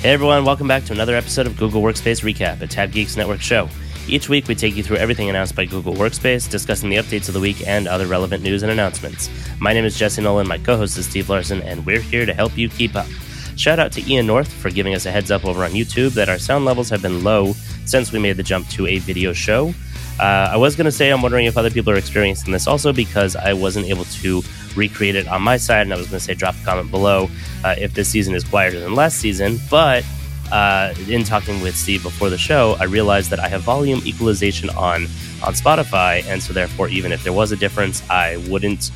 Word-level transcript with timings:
Hey 0.00 0.12
everyone, 0.12 0.46
welcome 0.46 0.66
back 0.66 0.84
to 0.84 0.94
another 0.94 1.14
episode 1.14 1.46
of 1.46 1.58
Google 1.58 1.82
Workspace 1.82 2.22
Recap, 2.22 2.62
a 2.62 2.66
Tab 2.66 2.90
Geeks 2.90 3.18
Network 3.18 3.42
show. 3.42 3.68
Each 4.08 4.30
week 4.30 4.48
we 4.48 4.54
take 4.54 4.74
you 4.74 4.82
through 4.82 4.96
everything 4.96 5.28
announced 5.28 5.54
by 5.54 5.66
Google 5.66 5.92
Workspace, 5.92 6.50
discussing 6.50 6.88
the 6.88 6.96
updates 6.96 7.28
of 7.28 7.34
the 7.34 7.40
week 7.40 7.68
and 7.68 7.86
other 7.86 8.06
relevant 8.06 8.42
news 8.42 8.62
and 8.62 8.72
announcements. 8.72 9.28
My 9.60 9.74
name 9.74 9.84
is 9.84 9.98
Jesse 9.98 10.22
Nolan, 10.22 10.48
my 10.48 10.56
co 10.56 10.78
host 10.78 10.96
is 10.96 11.04
Steve 11.04 11.28
Larson, 11.28 11.60
and 11.60 11.84
we're 11.84 12.00
here 12.00 12.24
to 12.24 12.32
help 12.32 12.56
you 12.56 12.70
keep 12.70 12.96
up. 12.96 13.08
Shout 13.56 13.78
out 13.78 13.92
to 13.92 14.10
Ian 14.10 14.26
North 14.26 14.50
for 14.50 14.70
giving 14.70 14.94
us 14.94 15.04
a 15.04 15.10
heads 15.10 15.30
up 15.30 15.44
over 15.44 15.64
on 15.64 15.72
YouTube 15.72 16.14
that 16.14 16.30
our 16.30 16.38
sound 16.38 16.64
levels 16.64 16.88
have 16.88 17.02
been 17.02 17.22
low 17.22 17.52
since 17.84 18.10
we 18.10 18.18
made 18.18 18.38
the 18.38 18.42
jump 18.42 18.66
to 18.70 18.86
a 18.86 19.00
video 19.00 19.34
show. 19.34 19.74
Uh, 20.18 20.48
I 20.50 20.56
was 20.56 20.76
going 20.76 20.86
to 20.86 20.92
say 20.92 21.10
I'm 21.10 21.20
wondering 21.20 21.44
if 21.44 21.58
other 21.58 21.70
people 21.70 21.92
are 21.92 21.96
experiencing 21.96 22.54
this 22.54 22.66
also 22.66 22.90
because 22.90 23.36
I 23.36 23.52
wasn't 23.52 23.84
able 23.84 24.04
to 24.04 24.42
recreate 24.76 25.16
it 25.16 25.28
on 25.28 25.42
my 25.42 25.56
side, 25.56 25.82
and 25.82 25.92
I 25.92 25.96
was 25.96 26.06
going 26.06 26.18
to 26.18 26.24
say 26.24 26.34
drop 26.34 26.54
a 26.60 26.64
comment 26.64 26.90
below 26.90 27.28
uh, 27.64 27.74
if 27.78 27.94
this 27.94 28.08
season 28.08 28.34
is 28.34 28.44
quieter 28.44 28.80
than 28.80 28.94
last 28.94 29.18
season. 29.18 29.58
But 29.70 30.04
uh, 30.52 30.94
in 31.08 31.24
talking 31.24 31.60
with 31.60 31.76
Steve 31.76 32.02
before 32.02 32.30
the 32.30 32.38
show, 32.38 32.76
I 32.80 32.84
realized 32.84 33.30
that 33.30 33.40
I 33.40 33.48
have 33.48 33.62
volume 33.62 34.00
equalization 34.04 34.70
on 34.70 35.04
on 35.42 35.54
Spotify, 35.54 36.24
and 36.26 36.42
so 36.42 36.52
therefore, 36.52 36.88
even 36.88 37.12
if 37.12 37.24
there 37.24 37.32
was 37.32 37.52
a 37.52 37.56
difference, 37.56 38.02
I 38.10 38.36
wouldn't 38.48 38.90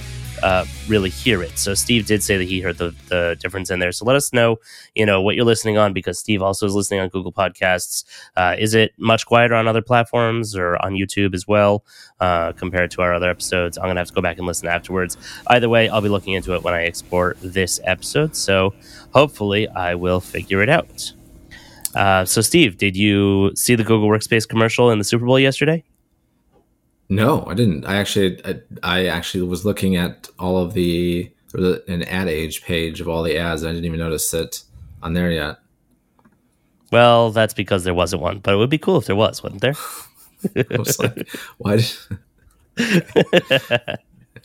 uh, 0.44 0.66
really 0.88 1.08
hear 1.08 1.42
it. 1.42 1.58
So 1.58 1.72
Steve 1.72 2.04
did 2.04 2.22
say 2.22 2.36
that 2.36 2.44
he 2.44 2.60
heard 2.60 2.76
the, 2.76 2.94
the 3.08 3.34
difference 3.40 3.70
in 3.70 3.78
there. 3.78 3.92
So 3.92 4.04
let 4.04 4.14
us 4.14 4.30
know, 4.30 4.58
you 4.94 5.06
know, 5.06 5.22
what 5.22 5.36
you're 5.36 5.44
listening 5.46 5.78
on 5.78 5.94
because 5.94 6.18
Steve 6.18 6.42
also 6.42 6.66
is 6.66 6.74
listening 6.74 7.00
on 7.00 7.08
Google 7.08 7.32
Podcasts. 7.32 8.04
Uh, 8.36 8.54
is 8.58 8.74
it 8.74 8.92
much 8.98 9.24
quieter 9.24 9.54
on 9.54 9.66
other 9.66 9.80
platforms 9.80 10.54
or 10.54 10.76
on 10.84 10.92
YouTube 10.92 11.34
as 11.34 11.48
well 11.48 11.82
uh, 12.20 12.52
compared 12.52 12.90
to 12.90 13.00
our 13.00 13.14
other 13.14 13.30
episodes? 13.30 13.78
I'm 13.78 13.84
gonna 13.84 14.00
have 14.00 14.08
to 14.08 14.14
go 14.14 14.20
back 14.20 14.36
and 14.36 14.46
listen 14.46 14.68
afterwards. 14.68 15.16
Either 15.46 15.70
way, 15.70 15.88
I'll 15.88 16.02
be 16.02 16.10
looking 16.10 16.34
into 16.34 16.54
it 16.54 16.62
when 16.62 16.74
I 16.74 16.84
export 16.84 17.38
this 17.40 17.80
episode. 17.84 18.36
So 18.36 18.74
hopefully, 19.14 19.66
I 19.68 19.94
will 19.94 20.20
figure 20.20 20.60
it 20.60 20.68
out. 20.68 21.14
Uh, 21.94 22.26
so, 22.26 22.42
Steve, 22.42 22.76
did 22.76 22.96
you 22.96 23.52
see 23.54 23.76
the 23.76 23.84
Google 23.84 24.10
Workspace 24.10 24.46
commercial 24.46 24.90
in 24.90 24.98
the 24.98 25.04
Super 25.04 25.24
Bowl 25.24 25.38
yesterday? 25.38 25.84
No, 27.08 27.44
I 27.46 27.54
didn't. 27.54 27.84
I 27.84 27.96
actually, 27.96 28.40
I, 28.44 28.60
I 28.82 29.06
actually 29.06 29.46
was 29.46 29.64
looking 29.64 29.96
at 29.96 30.28
all 30.38 30.58
of 30.58 30.74
the 30.74 31.30
an 31.54 32.02
ad 32.04 32.28
age 32.28 32.64
page 32.64 33.00
of 33.00 33.08
all 33.08 33.22
the 33.22 33.38
ads. 33.38 33.62
And 33.62 33.70
I 33.70 33.72
didn't 33.72 33.86
even 33.86 34.00
notice 34.00 34.32
it 34.34 34.62
on 35.02 35.14
there 35.14 35.30
yet. 35.30 35.58
Well, 36.90 37.30
that's 37.30 37.54
because 37.54 37.84
there 37.84 37.94
wasn't 37.94 38.22
one, 38.22 38.38
but 38.38 38.54
it 38.54 38.56
would 38.56 38.70
be 38.70 38.78
cool 38.78 38.98
if 38.98 39.06
there 39.06 39.16
was, 39.16 39.42
wouldn't 39.42 39.62
there? 39.62 39.74
I 40.56 40.78
was 40.78 40.98
like, 40.98 41.28
why? 41.58 41.80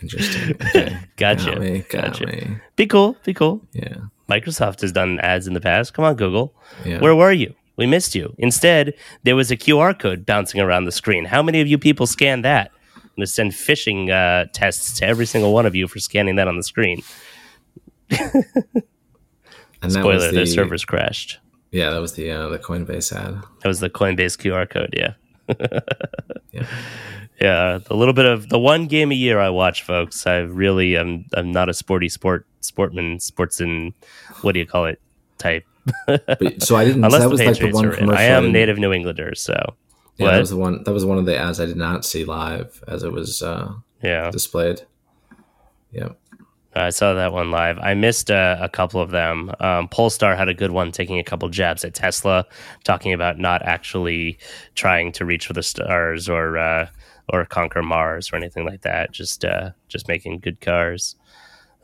Interesting. 0.01 0.55
Okay. 0.55 0.97
Gotcha. 1.17 1.51
Got 1.51 1.59
me, 1.59 1.79
got 1.89 2.05
gotcha. 2.05 2.25
me. 2.25 2.57
Be 2.75 2.87
cool. 2.87 3.17
Be 3.23 3.33
cool. 3.33 3.61
Yeah. 3.73 3.97
Microsoft 4.29 4.81
has 4.81 4.91
done 4.91 5.19
ads 5.19 5.47
in 5.47 5.53
the 5.53 5.61
past. 5.61 5.93
Come 5.93 6.05
on, 6.05 6.15
Google. 6.15 6.53
Yeah. 6.85 6.99
Where 7.01 7.15
were 7.15 7.31
you? 7.31 7.53
We 7.79 7.87
missed 7.87 8.13
you. 8.13 8.35
Instead, 8.37 8.93
there 9.23 9.35
was 9.37 9.49
a 9.51 9.57
QR 9.57 9.97
code 9.97 10.25
bouncing 10.25 10.59
around 10.59 10.83
the 10.83 10.91
screen. 10.91 11.23
How 11.25 11.41
many 11.41 11.61
of 11.61 11.67
you 11.67 11.77
people 11.77 12.05
scanned 12.05 12.43
that? 12.43 12.71
I'm 12.95 13.01
going 13.15 13.25
to 13.25 13.27
send 13.27 13.53
phishing 13.53 14.09
uh, 14.11 14.47
tests 14.53 14.99
to 14.99 15.05
every 15.05 15.25
single 15.25 15.53
one 15.53 15.65
of 15.65 15.75
you 15.75 15.87
for 15.87 15.97
scanning 15.99 16.35
that 16.35 16.47
on 16.49 16.57
the 16.57 16.63
screen. 16.63 17.01
And 19.81 19.91
that 19.93 20.01
Spoiler: 20.01 20.15
was 20.15 20.23
their 20.33 20.43
the- 20.43 20.45
servers 20.45 20.83
crashed. 20.83 21.39
Yeah, 21.71 21.91
that 21.91 22.01
was 22.01 22.11
the 22.13 22.29
uh, 22.31 22.49
the 22.49 22.59
Coinbase 22.59 23.13
ad. 23.13 23.41
That 23.61 23.67
was 23.69 23.79
the 23.79 23.89
Coinbase 23.89 24.35
QR 24.37 24.69
code. 24.69 24.93
Yeah. 24.95 25.13
Yeah. 26.51 26.65
Yeah, 27.39 27.77
the 27.85 27.95
little 27.95 28.13
bit 28.13 28.25
of 28.25 28.49
the 28.49 28.59
one 28.59 28.87
game 28.87 29.11
a 29.11 29.15
year 29.15 29.39
I 29.39 29.49
watch, 29.49 29.83
folks. 29.83 30.25
I 30.27 30.39
really 30.39 30.97
am. 30.97 31.25
I'm 31.33 31.51
not 31.53 31.69
a 31.69 31.73
sporty 31.73 32.09
sport 32.09 32.45
sportman, 32.61 33.21
sports 33.21 33.61
and 33.61 33.93
What 34.41 34.51
do 34.53 34.59
you 34.59 34.65
call 34.65 34.85
it? 34.85 34.99
Type. 35.37 35.63
But, 36.05 36.61
so 36.61 36.75
I 36.75 36.85
didn't. 36.85 37.03
Unless 37.03 37.21
that 37.21 37.29
was 37.29 37.41
like 37.41 37.57
the 37.57 37.71
one 37.71 37.91
commercial. 37.91 38.15
I 38.15 38.23
am 38.23 38.51
native 38.51 38.77
New 38.77 38.91
Englander, 38.93 39.33
so 39.35 39.53
Yeah, 40.17 40.25
what? 40.25 40.31
that 40.33 40.39
was 40.39 40.49
the 40.49 40.57
one. 40.57 40.83
That 40.83 40.93
was 40.93 41.05
one 41.05 41.17
of 41.17 41.25
the 41.25 41.37
ads 41.37 41.59
I 41.59 41.65
did 41.65 41.77
not 41.77 42.05
see 42.05 42.25
live 42.25 42.83
as 42.87 43.03
it 43.03 43.11
was 43.11 43.41
uh, 43.41 43.73
yeah. 44.03 44.29
displayed. 44.31 44.81
Yeah. 45.91 46.09
I 46.75 46.91
saw 46.91 47.13
that 47.13 47.33
one 47.33 47.49
live. 47.49 47.79
I 47.79 47.95
missed 47.95 48.29
uh, 48.29 48.57
a 48.61 48.69
couple 48.69 49.01
of 49.01 49.09
them. 49.09 49.51
Um, 49.59 49.87
Polestar 49.87 50.35
had 50.35 50.49
a 50.49 50.53
good 50.53 50.71
one, 50.71 50.91
taking 50.91 51.17
a 51.17 51.23
couple 51.23 51.49
jabs 51.49 51.83
at 51.83 51.95
Tesla, 51.95 52.45
talking 52.83 53.11
about 53.11 53.39
not 53.39 53.63
actually 53.63 54.37
trying 54.75 55.11
to 55.13 55.25
reach 55.25 55.47
for 55.47 55.53
the 55.53 55.63
stars 55.63 56.29
or 56.29 56.57
uh, 56.57 56.87
or 57.33 57.45
conquer 57.45 57.81
Mars 57.81 58.31
or 58.31 58.35
anything 58.35 58.65
like 58.65 58.81
that. 58.81 59.11
Just 59.11 59.43
uh, 59.43 59.71
just 59.87 60.07
making 60.07 60.39
good 60.39 60.61
cars. 60.61 61.15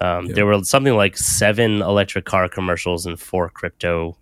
Um, 0.01 0.27
There 0.27 0.45
were 0.45 0.63
something 0.63 0.95
like 0.95 1.17
seven 1.17 1.81
electric 1.81 2.25
car 2.25 2.49
commercials 2.49 3.05
and 3.05 3.19
four 3.19 3.49
crypto 3.49 4.17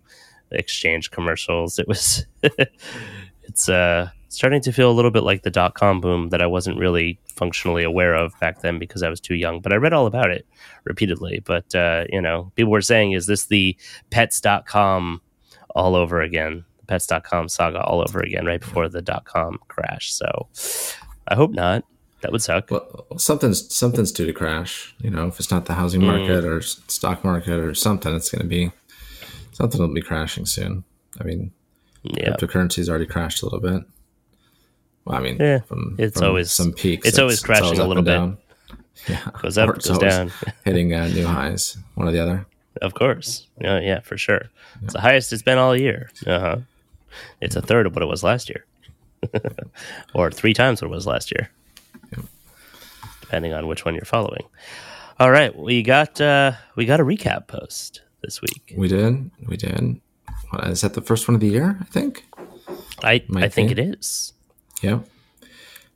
exchange 0.50 1.10
commercials. 1.10 1.78
It 1.78 1.88
was 1.88 2.26
it's 3.42 3.68
uh, 3.68 4.10
starting 4.28 4.60
to 4.62 4.72
feel 4.72 4.90
a 4.90 4.92
little 4.94 5.10
bit 5.10 5.24
like 5.24 5.42
the 5.42 5.50
dot 5.50 5.74
com 5.74 6.00
boom 6.00 6.28
that 6.30 6.40
I 6.40 6.46
wasn't 6.46 6.78
really 6.78 7.18
functionally 7.26 7.82
aware 7.82 8.14
of 8.14 8.38
back 8.40 8.60
then 8.60 8.78
because 8.78 9.02
I 9.02 9.08
was 9.08 9.20
too 9.20 9.34
young. 9.34 9.60
But 9.60 9.72
I 9.72 9.76
read 9.76 9.92
all 9.92 10.06
about 10.06 10.30
it 10.30 10.46
repeatedly. 10.84 11.40
But 11.44 11.74
uh, 11.74 12.04
you 12.08 12.20
know, 12.20 12.52
people 12.54 12.72
were 12.72 12.80
saying, 12.80 13.12
"Is 13.12 13.26
this 13.26 13.46
the 13.46 13.76
pets.com 14.10 15.20
all 15.74 15.94
over 15.96 16.20
again?" 16.20 16.64
The 16.78 16.86
pets.com 16.86 17.48
saga 17.48 17.82
all 17.82 18.00
over 18.00 18.20
again 18.20 18.46
right 18.46 18.60
before 18.60 18.88
the 18.88 19.02
dot 19.02 19.24
com 19.24 19.58
crash. 19.68 20.12
So 20.12 20.48
I 21.28 21.34
hope 21.34 21.52
not. 21.52 21.84
That 22.24 22.32
would 22.32 22.40
suck. 22.40 22.70
Well, 22.70 23.06
something's 23.18 23.72
something's 23.74 24.10
due 24.10 24.24
to 24.24 24.32
crash. 24.32 24.94
You 24.98 25.10
know, 25.10 25.26
if 25.26 25.38
it's 25.38 25.50
not 25.50 25.66
the 25.66 25.74
housing 25.74 26.00
Hmm. 26.00 26.06
market 26.06 26.42
or 26.46 26.62
stock 26.62 27.22
market 27.22 27.58
or 27.58 27.74
something, 27.74 28.14
it's 28.16 28.30
going 28.30 28.40
to 28.40 28.48
be 28.48 28.72
something 29.52 29.78
will 29.78 29.92
be 29.92 30.00
crashing 30.00 30.46
soon. 30.46 30.84
I 31.20 31.24
mean, 31.24 31.52
yeah. 32.02 32.30
cryptocurrency's 32.30 32.88
already 32.88 33.04
crashed 33.04 33.42
a 33.42 33.44
little 33.44 33.60
bit. 33.60 33.82
Well, 35.04 35.18
I 35.18 35.20
mean, 35.20 35.36
Yeah, 35.38 35.60
from, 35.60 35.96
it's 35.98 36.18
from 36.18 36.28
always- 36.28 36.50
some 36.50 36.72
peaks. 36.72 37.06
it's 37.06 37.18
always 37.18 37.42
crashing 37.42 37.78
a 37.78 37.82
up 37.82 37.88
little 37.88 38.08
and 38.08 38.36
bit. 38.36 38.40
Yeah, 39.08 39.28
Goes 39.42 39.58
up, 39.58 39.76
it's 39.76 39.86
goes 39.88 39.98
down. 39.98 40.32
hitting 40.64 40.94
uh, 40.94 41.08
new 41.08 41.26
highs, 41.26 41.76
one 41.94 42.08
or 42.08 42.12
the 42.12 42.20
other. 42.20 42.46
Of 42.80 42.94
course. 42.94 43.46
Yeah, 43.60 43.80
yeah, 43.80 44.00
for 44.00 44.16
sure. 44.16 44.48
It's 44.82 44.94
the 44.94 45.00
highest 45.02 45.30
it's 45.32 45.42
been 45.42 45.58
all 45.58 45.76
year. 45.76 46.10
Uh-huh. 46.26 46.56
It's 47.42 47.54
a 47.54 47.60
third 47.60 47.86
of 47.86 47.94
what 47.94 48.02
it 48.02 48.06
was 48.06 48.22
last 48.24 48.48
year. 48.48 48.64
or 50.14 50.30
three 50.30 50.54
times 50.54 50.80
what 50.80 50.88
it 50.88 50.94
was 50.94 51.06
last 51.06 51.30
year. 51.32 51.50
Depending 53.20 53.52
on 53.52 53.66
which 53.66 53.84
one 53.84 53.94
you're 53.94 54.04
following. 54.04 54.44
All 55.18 55.30
right, 55.30 55.56
we 55.56 55.82
got 55.82 56.20
uh 56.20 56.52
we 56.76 56.86
got 56.86 57.00
a 57.00 57.04
recap 57.04 57.46
post 57.46 58.02
this 58.22 58.40
week. 58.40 58.74
We 58.76 58.88
did, 58.88 59.30
we 59.46 59.56
did. 59.56 60.00
Is 60.64 60.82
that 60.82 60.94
the 60.94 61.00
first 61.00 61.26
one 61.26 61.34
of 61.34 61.40
the 61.40 61.48
year? 61.48 61.78
I 61.80 61.84
think. 61.84 62.26
I 63.02 63.24
I 63.34 63.48
think 63.48 63.70
it 63.70 63.78
is. 63.78 64.32
Yeah. 64.82 65.00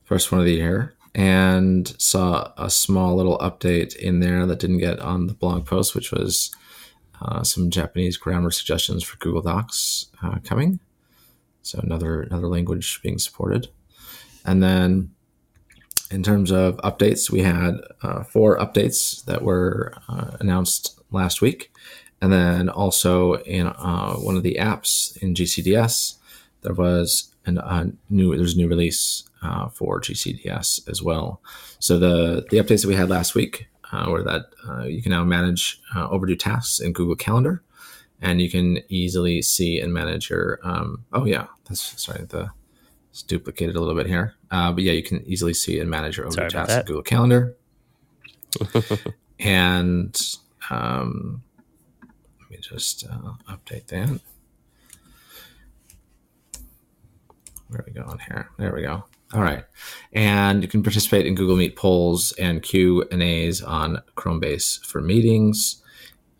First 0.04 0.32
one 0.32 0.40
of 0.40 0.46
the 0.46 0.54
year. 0.54 0.94
And 1.14 1.88
saw 2.00 2.52
a 2.56 2.70
small 2.70 3.16
little 3.16 3.38
update 3.38 3.96
in 3.96 4.20
there 4.20 4.46
that 4.46 4.60
didn't 4.60 4.78
get 4.78 5.00
on 5.00 5.26
the 5.26 5.34
blog 5.34 5.66
post, 5.66 5.94
which 5.94 6.12
was 6.12 6.50
uh, 7.20 7.42
some 7.42 7.70
Japanese 7.70 8.16
grammar 8.16 8.50
suggestions 8.50 9.02
for 9.02 9.16
Google 9.16 9.42
Docs 9.42 10.06
uh, 10.22 10.38
coming. 10.44 10.78
So 11.62 11.80
another 11.82 12.22
another 12.22 12.46
language 12.46 13.00
being 13.02 13.18
supported. 13.18 13.68
And 14.44 14.62
then 14.62 15.10
in 16.10 16.22
terms 16.22 16.50
of 16.50 16.76
updates, 16.78 17.30
we 17.30 17.40
had 17.40 17.80
uh, 18.02 18.22
four 18.22 18.58
updates 18.58 19.24
that 19.26 19.42
were 19.42 19.94
uh, 20.08 20.36
announced 20.40 21.00
last 21.10 21.40
week. 21.40 21.72
And 22.20 22.32
then 22.32 22.68
also 22.68 23.34
in 23.34 23.66
uh, 23.66 24.14
one 24.14 24.36
of 24.36 24.42
the 24.42 24.56
apps 24.60 25.16
in 25.22 25.34
GCDS, 25.34 26.16
there 26.62 26.74
was 26.74 27.32
an, 27.46 27.58
a 27.58 27.92
new 28.10 28.36
there's 28.36 28.54
a 28.54 28.56
new 28.56 28.68
release 28.68 29.28
uh, 29.42 29.68
for 29.68 30.00
GCDS 30.00 30.88
as 30.88 31.02
well. 31.02 31.40
So 31.78 31.98
the 31.98 32.44
the 32.50 32.58
updates 32.58 32.82
that 32.82 32.88
we 32.88 32.96
had 32.96 33.08
last 33.08 33.34
week 33.36 33.68
uh, 33.92 34.06
were 34.08 34.24
that 34.24 34.46
uh, 34.68 34.82
you 34.84 35.00
can 35.00 35.10
now 35.10 35.24
manage 35.24 35.80
overdue 35.94 36.34
tasks 36.36 36.80
in 36.80 36.92
Google 36.92 37.14
Calendar, 37.14 37.62
and 38.20 38.40
you 38.40 38.50
can 38.50 38.80
easily 38.88 39.40
see 39.40 39.80
and 39.80 39.94
manage 39.94 40.28
your. 40.28 40.58
Um, 40.64 41.04
oh 41.12 41.24
yeah, 41.24 41.46
that's 41.68 42.02
sorry 42.02 42.24
the 42.24 42.50
it's 43.18 43.24
duplicated 43.24 43.74
a 43.74 43.80
little 43.80 43.96
bit 43.96 44.06
here, 44.06 44.36
uh, 44.52 44.70
but 44.70 44.84
yeah, 44.84 44.92
you 44.92 45.02
can 45.02 45.24
easily 45.26 45.52
see 45.52 45.80
and 45.80 45.90
manage 45.90 46.16
your 46.16 46.26
own 46.26 46.32
Sorry 46.32 46.48
tasks 46.50 46.72
in. 46.72 46.84
Google 46.84 47.02
Calendar. 47.02 47.56
and 49.40 50.36
um, 50.70 51.42
let 52.40 52.50
me 52.50 52.58
just 52.62 53.04
uh, 53.08 53.32
update 53.50 53.88
that. 53.88 54.20
Where 57.66 57.80
are 57.80 57.84
we 57.84 57.92
going 57.92 58.20
here? 58.20 58.50
There 58.56 58.72
we 58.72 58.82
go. 58.82 59.02
All 59.34 59.42
right, 59.42 59.64
and 60.12 60.62
you 60.62 60.68
can 60.68 60.84
participate 60.84 61.26
in 61.26 61.34
Google 61.34 61.56
Meet 61.56 61.74
polls 61.74 62.30
and 62.38 62.62
Q 62.62 63.04
and 63.10 63.20
A's 63.20 63.60
on 63.60 64.00
Chromebase 64.16 64.86
for 64.86 65.00
meetings. 65.00 65.82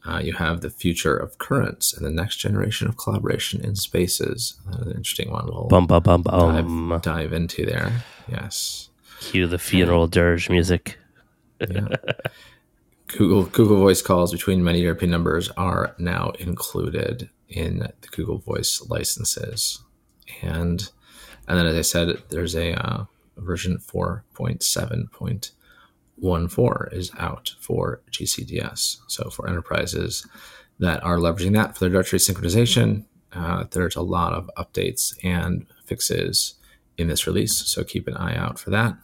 Uh, 0.08 0.18
you 0.20 0.32
have 0.32 0.60
the 0.62 0.70
future 0.70 1.16
of 1.16 1.36
currents 1.38 1.92
and 1.92 2.04
the 2.06 2.10
next 2.10 2.36
generation 2.38 2.88
of 2.88 2.96
collaboration 2.96 3.60
in 3.62 3.74
spaces. 3.76 4.58
Uh, 4.66 4.78
an 4.82 4.92
interesting 4.92 5.30
one. 5.30 5.46
We'll 5.46 5.68
Bum 5.68 5.86
bum 5.86 6.02
bum 6.02 6.22
bum. 6.22 6.88
dive, 6.90 7.02
dive 7.02 7.32
into 7.32 7.66
there. 7.66 7.92
Yes. 8.26 8.88
Cue 9.20 9.46
the 9.46 9.58
funeral 9.58 10.06
dirge 10.06 10.48
music. 10.48 10.96
Yeah. 11.60 11.88
Google 13.08 13.44
Google 13.44 13.78
Voice 13.78 14.02
calls 14.02 14.32
between 14.32 14.62
many 14.64 14.80
European 14.80 15.10
numbers 15.10 15.48
are 15.56 15.94
now 15.98 16.30
included. 16.38 17.28
in 17.48 17.78
the 17.78 18.08
Google 18.10 18.38
Voice 18.38 18.82
licenses. 18.88 19.82
And 20.42 20.90
and 21.48 21.58
then, 21.58 21.66
as 21.66 21.76
I 21.76 21.82
said, 21.82 22.22
there's 22.28 22.54
a 22.54 22.74
uh, 22.74 23.04
version 23.38 23.78
4.7.14 26.22 26.92
is 26.92 27.10
out 27.18 27.54
for 27.60 28.02
GCDS. 28.10 28.98
So 29.08 29.30
for 29.30 29.48
enterprises 29.48 30.26
that 30.78 31.02
are 31.02 31.18
leveraging 31.18 31.54
that 31.54 31.74
for 31.74 31.80
their 31.80 31.90
directory 31.90 32.18
synchronization, 32.18 33.04
uh, 33.32 33.64
there's 33.70 33.96
a 33.96 34.02
lot 34.02 34.32
of 34.32 34.50
updates 34.56 35.14
and 35.22 35.66
fixes 35.84 36.54
in 36.96 37.08
this 37.08 37.26
release. 37.26 37.56
So 37.66 37.84
keep 37.84 38.08
an 38.08 38.16
eye 38.16 38.36
out 38.36 38.58
for 38.58 38.70
that. 38.70 38.96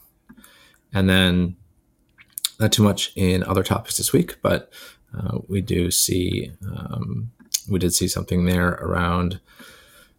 And 0.93 1.09
then 1.09 1.57
not 2.61 2.73
too 2.73 2.83
much 2.83 3.13
in 3.17 3.43
other 3.45 3.63
topics 3.63 3.97
this 3.97 4.13
week, 4.13 4.37
but 4.43 4.73
uh, 5.17 5.39
we 5.49 5.61
do 5.61 5.91
see 5.91 6.53
um, 6.67 7.31
we 7.69 7.79
did 7.79 7.95
see 7.95 8.09
something 8.09 8.45
there 8.45 8.71
around 8.75 9.41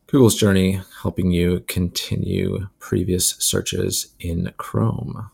Google's 0.07 0.35
journey, 0.35 0.81
helping 1.01 1.31
you 1.31 1.61
continue 1.67 2.67
previous 2.79 3.31
searches 3.39 4.13
in 4.19 4.53
Chrome. 4.57 5.29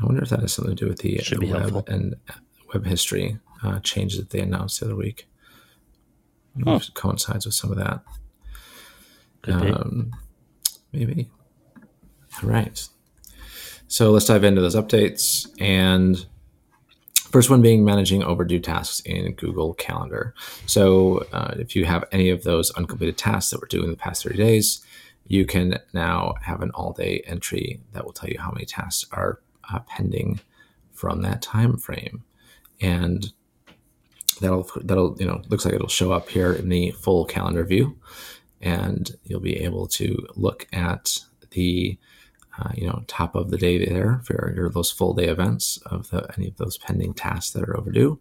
I 0.00 0.06
wonder 0.06 0.22
if 0.22 0.30
that 0.30 0.40
has 0.40 0.52
something 0.52 0.76
to 0.76 0.84
do 0.84 0.88
with 0.88 1.00
the, 1.00 1.20
the 1.28 1.46
web 1.46 1.70
helpful. 1.70 1.84
and 1.88 2.16
web 2.72 2.86
history 2.86 3.38
uh, 3.62 3.80
changes 3.80 4.18
that 4.18 4.30
they 4.30 4.40
announced 4.40 4.80
the 4.80 4.86
other 4.86 4.96
week. 4.96 5.26
Huh. 6.64 6.80
coincides 6.94 7.46
with 7.46 7.54
some 7.54 7.70
of 7.70 7.78
that. 7.78 8.02
Um, 9.44 10.12
maybe. 10.92 11.30
All 12.42 12.48
right. 12.48 12.88
So 13.88 14.10
let's 14.10 14.26
dive 14.26 14.44
into 14.44 14.60
those 14.60 14.76
updates. 14.76 15.48
And 15.60 16.26
first 17.14 17.50
one 17.50 17.62
being 17.62 17.84
managing 17.84 18.22
overdue 18.22 18.60
tasks 18.60 19.00
in 19.00 19.32
Google 19.34 19.74
Calendar. 19.74 20.34
So 20.66 21.26
uh, 21.32 21.54
if 21.58 21.76
you 21.76 21.84
have 21.84 22.04
any 22.12 22.30
of 22.30 22.42
those 22.42 22.70
uncompleted 22.72 23.16
tasks 23.16 23.50
that 23.50 23.60
were 23.60 23.66
due 23.66 23.82
in 23.82 23.90
the 23.90 23.96
past 23.96 24.24
30 24.24 24.36
days, 24.36 24.84
you 25.26 25.44
can 25.46 25.78
now 25.92 26.34
have 26.42 26.60
an 26.62 26.70
all 26.72 26.92
day 26.92 27.22
entry 27.26 27.80
that 27.92 28.04
will 28.04 28.12
tell 28.12 28.28
you 28.28 28.38
how 28.38 28.50
many 28.50 28.66
tasks 28.66 29.08
are 29.12 29.40
uh, 29.72 29.80
pending 29.80 30.40
from 30.92 31.22
that 31.22 31.42
time 31.42 31.76
frame. 31.76 32.24
And 32.80 33.32
that'll 34.40 34.68
that'll 34.82 35.16
you 35.18 35.26
know 35.26 35.42
looks 35.48 35.64
like 35.64 35.74
it'll 35.74 35.88
show 35.88 36.12
up 36.12 36.28
here 36.28 36.52
in 36.52 36.68
the 36.68 36.90
full 36.92 37.24
calendar 37.24 37.64
view. 37.64 37.98
And 38.60 39.10
you'll 39.24 39.40
be 39.40 39.58
able 39.62 39.86
to 39.88 40.26
look 40.36 40.66
at 40.72 41.20
the 41.50 41.98
uh, 42.58 42.70
you 42.74 42.86
know 42.86 43.04
top 43.06 43.34
of 43.34 43.50
the 43.50 43.58
day 43.58 43.84
there 43.84 44.20
for 44.24 44.52
your, 44.54 44.70
those 44.70 44.90
full 44.90 45.14
day 45.14 45.26
events 45.26 45.78
of 45.86 46.10
the, 46.10 46.28
any 46.36 46.48
of 46.48 46.56
those 46.56 46.78
pending 46.78 47.14
tasks 47.14 47.52
that 47.52 47.62
are 47.62 47.76
overdue. 47.76 48.20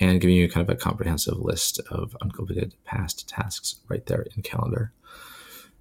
And 0.00 0.20
giving 0.20 0.34
you 0.34 0.48
kind 0.50 0.68
of 0.68 0.74
a 0.74 0.78
comprehensive 0.78 1.38
list 1.38 1.78
of 1.88 2.16
uncompleted 2.20 2.74
past 2.84 3.28
tasks 3.28 3.76
right 3.88 4.04
there 4.06 4.26
in 4.34 4.42
calendar. 4.42 4.92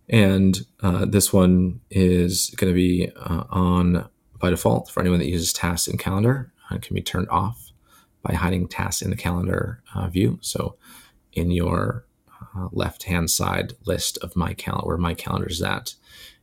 And 0.07 0.60
uh, 0.81 1.06
this 1.06 1.34
one 1.34 1.81
is 1.89 2.51
going 2.57 2.72
to 2.72 2.75
be 2.75 3.10
uh, 3.16 3.46
on 3.50 4.07
by 4.44 4.50
default. 4.50 4.92
For 4.92 5.00
anyone 5.00 5.19
that 5.19 5.30
uses 5.30 5.54
tasks 5.54 5.88
in 5.88 5.98
calendar 5.98 6.51
and 6.69 6.81
can 6.81 6.94
be 6.94 7.01
turned 7.01 7.30
off 7.30 7.72
by 8.22 8.34
hiding 8.34 8.68
tasks 8.68 9.01
in 9.01 9.10
the 9.10 9.16
calendar 9.16 9.81
uh, 9.95 10.10
view. 10.10 10.38
So 10.42 10.75
in 11.31 11.50
your 11.50 12.06
uh, 12.54 12.68
left 12.74 13.04
hand 13.04 13.31
side 13.31 13.72
list 13.86 14.18
of 14.18 14.36
my 14.36 14.54
calendar 14.54 14.86
where 14.86 14.98
my 14.98 15.13
calendar 15.13 15.48
is 15.48 15.62
at 15.62 15.95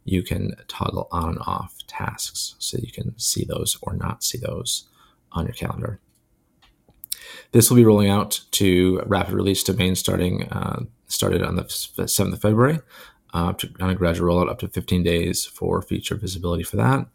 you 0.04 0.22
can 0.22 0.54
toggle 0.66 1.08
on 1.12 1.28
and 1.28 1.38
off 1.40 1.76
tasks 1.86 2.54
so 2.58 2.78
you 2.78 2.90
can 2.90 3.16
see 3.18 3.44
those 3.44 3.76
or 3.82 3.94
not 3.94 4.24
see 4.24 4.38
those 4.38 4.88
on 5.32 5.44
your 5.44 5.52
calendar. 5.52 6.00
This 7.52 7.68
will 7.68 7.76
be 7.76 7.84
rolling 7.84 8.08
out 8.08 8.40
to 8.52 9.02
rapid 9.04 9.34
release 9.34 9.62
domains 9.62 10.00
starting 10.00 10.44
uh, 10.44 10.84
started 11.06 11.42
on 11.42 11.56
the 11.56 11.64
7th 11.64 12.32
of 12.32 12.40
february. 12.40 12.80
Uh, 13.32 13.52
to, 13.52 13.70
on 13.78 13.90
a 13.90 13.94
gradual 13.94 14.26
rollout 14.28 14.50
up 14.50 14.58
to 14.58 14.66
15 14.66 15.04
days 15.04 15.44
for 15.44 15.80
feature 15.82 16.16
visibility 16.16 16.64
for 16.64 16.74
that 16.74 17.06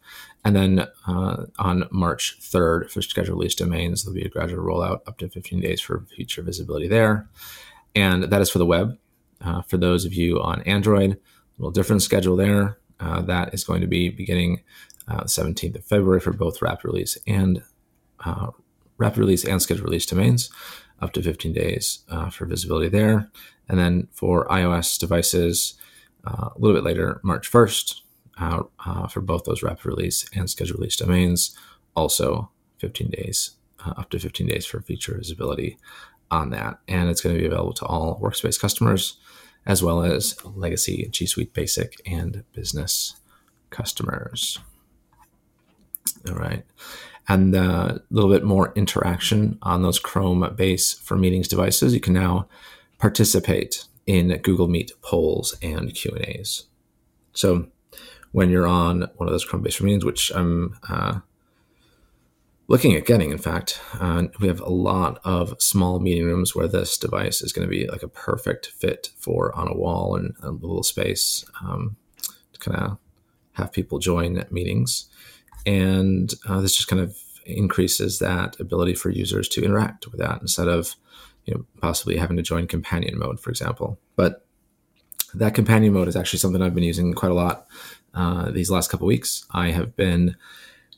and 0.45 0.56
then 0.56 0.88
uh, 1.07 1.45
on 1.59 1.88
March 1.92 2.38
3rd 2.39 2.89
for 2.89 3.01
scheduled 3.01 3.38
release 3.38 3.56
domains, 3.56 4.03
there'll 4.03 4.15
be 4.15 4.24
a 4.24 4.30
gradual 4.30 4.63
rollout 4.63 5.01
up 5.07 5.18
to 5.18 5.27
15 5.27 5.59
days 5.59 5.81
for 5.81 6.06
future 6.15 6.42
visibility 6.42 6.88
there 6.88 7.27
and 7.95 8.24
that 8.25 8.42
is 8.42 8.50
for 8.50 8.59
the 8.59 8.65
web. 8.65 8.97
Uh, 9.42 9.62
for 9.62 9.77
those 9.77 10.06
of 10.06 10.13
you 10.13 10.42
on 10.42 10.62
Android, 10.63 11.12
a 11.12 11.18
little 11.57 11.71
different 11.71 12.01
schedule 12.01 12.36
there. 12.36 12.77
Uh, 13.00 13.21
that 13.21 13.53
is 13.53 13.63
going 13.63 13.81
to 13.81 13.88
be 13.88 14.09
beginning 14.09 14.62
uh, 15.07 15.24
17th 15.24 15.75
of 15.75 15.86
February 15.86 16.19
for 16.19 16.33
both 16.33 16.62
rapid 16.62 16.86
release 16.86 17.18
and 17.27 17.62
uh, 18.24 18.51
rapid 18.98 19.19
release 19.19 19.44
and 19.44 19.62
scheduled 19.62 19.86
release 19.86 20.06
domains, 20.06 20.50
up 21.01 21.12
to 21.12 21.21
15 21.21 21.53
days 21.53 22.00
uh, 22.09 22.30
for 22.30 22.45
visibility 22.45 22.89
there. 22.89 23.30
And 23.68 23.77
then 23.77 24.07
for 24.12 24.48
iOS 24.48 24.98
devices, 24.98 25.75
uh, 26.25 26.50
a 26.56 26.59
little 26.59 26.75
bit 26.75 26.86
later, 26.86 27.19
March 27.24 27.51
1st, 27.51 28.01
Uh, 28.37 29.07
for 29.07 29.21
both 29.21 29.45
those 29.45 29.63
rapid 29.63 29.85
release 29.85 30.25
and 30.35 30.49
scheduled 30.49 30.79
release 30.79 30.97
domains, 30.97 31.57
also 31.95 32.51
15 32.79 33.09
days, 33.09 33.51
uh, 33.85 33.93
up 33.97 34.09
to 34.09 34.19
15 34.19 34.47
days 34.47 34.65
for 34.65 34.81
feature 34.81 35.15
visibility 35.17 35.77
on 36.29 36.49
that. 36.49 36.79
And 36.87 37.09
it's 37.09 37.21
going 37.21 37.35
to 37.35 37.41
be 37.41 37.47
available 37.47 37.73
to 37.73 37.85
all 37.85 38.19
workspace 38.21 38.59
customers 38.59 39.17
as 39.65 39.81
well 39.81 40.03
as 40.03 40.35
legacy 40.45 41.07
G 41.11 41.25
Suite 41.25 41.53
Basic 41.53 41.99
and 42.05 42.43
business 42.53 43.15
customers. 43.69 44.59
All 46.27 46.35
right. 46.35 46.63
And 47.27 47.55
uh, 47.55 47.97
a 47.97 48.01
little 48.11 48.29
bit 48.29 48.43
more 48.43 48.71
interaction 48.75 49.57
on 49.63 49.81
those 49.81 49.99
Chromebase 49.99 50.99
for 51.01 51.17
meetings 51.17 51.47
devices. 51.47 51.93
You 51.93 51.99
can 51.99 52.13
now 52.13 52.47
participate 52.99 53.85
in 54.05 54.38
Google 54.43 54.67
Meet 54.67 54.91
polls 55.01 55.57
and 55.61 55.93
Q 55.95 56.11
and 56.11 56.25
A's. 56.25 56.65
So 57.33 57.67
when 58.35 58.49
you're 58.49 58.67
on 58.67 59.09
one 59.15 59.29
of 59.29 59.31
those 59.31 59.45
Chrome 59.45 59.61
based 59.61 59.81
meetings, 59.81 60.03
which 60.03 60.29
I'm 60.35 60.77
uh, 60.89 61.19
looking 62.67 62.93
at 62.93 63.05
getting, 63.05 63.31
in 63.31 63.37
fact, 63.37 63.79
uh, 63.97 64.23
we 64.41 64.49
have 64.49 64.59
a 64.59 64.69
lot 64.69 65.21
of 65.23 65.55
small 65.61 66.01
meeting 66.01 66.25
rooms 66.25 66.53
where 66.53 66.67
this 66.67 66.97
device 66.97 67.41
is 67.41 67.53
going 67.53 67.65
to 67.65 67.71
be 67.71 67.87
like 67.87 68.03
a 68.03 68.09
perfect 68.09 68.67
fit 68.77 69.11
for 69.15 69.55
on 69.55 69.69
a 69.69 69.73
wall 69.73 70.17
and 70.17 70.35
a 70.43 70.51
little 70.51 70.83
space 70.83 71.45
um, 71.61 71.95
to 72.51 72.59
kind 72.59 72.77
of 72.77 72.97
have 73.53 73.71
people 73.71 73.99
join 73.99 74.43
meetings. 74.51 75.05
And 75.65 76.33
uh, 76.45 76.59
this 76.59 76.75
just 76.75 76.89
kind 76.89 77.01
of 77.01 77.17
increases 77.45 78.19
that 78.19 78.60
ability 78.60 78.95
for 78.95 79.12
users 79.12 79.48
to 79.48 79.63
interact 79.63 80.12
with 80.12 80.19
that 80.19 80.41
instead 80.41 80.67
of 80.67 80.98
you 81.45 81.53
know, 81.53 81.65
possibly 81.79 82.17
having 82.17 82.36
to 82.36 82.43
join 82.43 82.67
companion 82.67 83.17
mode, 83.17 83.39
for 83.39 83.50
example. 83.50 83.98
But 84.17 84.45
that 85.33 85.53
companion 85.53 85.93
mode 85.93 86.10
is 86.10 86.17
actually 86.17 86.39
something 86.39 86.62
I've 86.62 86.75
been 86.75 86.83
using 86.83 87.13
quite 87.13 87.31
a 87.31 87.36
lot 87.36 87.67
uh, 88.15 88.50
these 88.51 88.72
last 88.72 88.89
couple 88.89 89.05
weeks. 89.07 89.45
I 89.51 89.72
have 89.72 89.95
been 89.95 90.36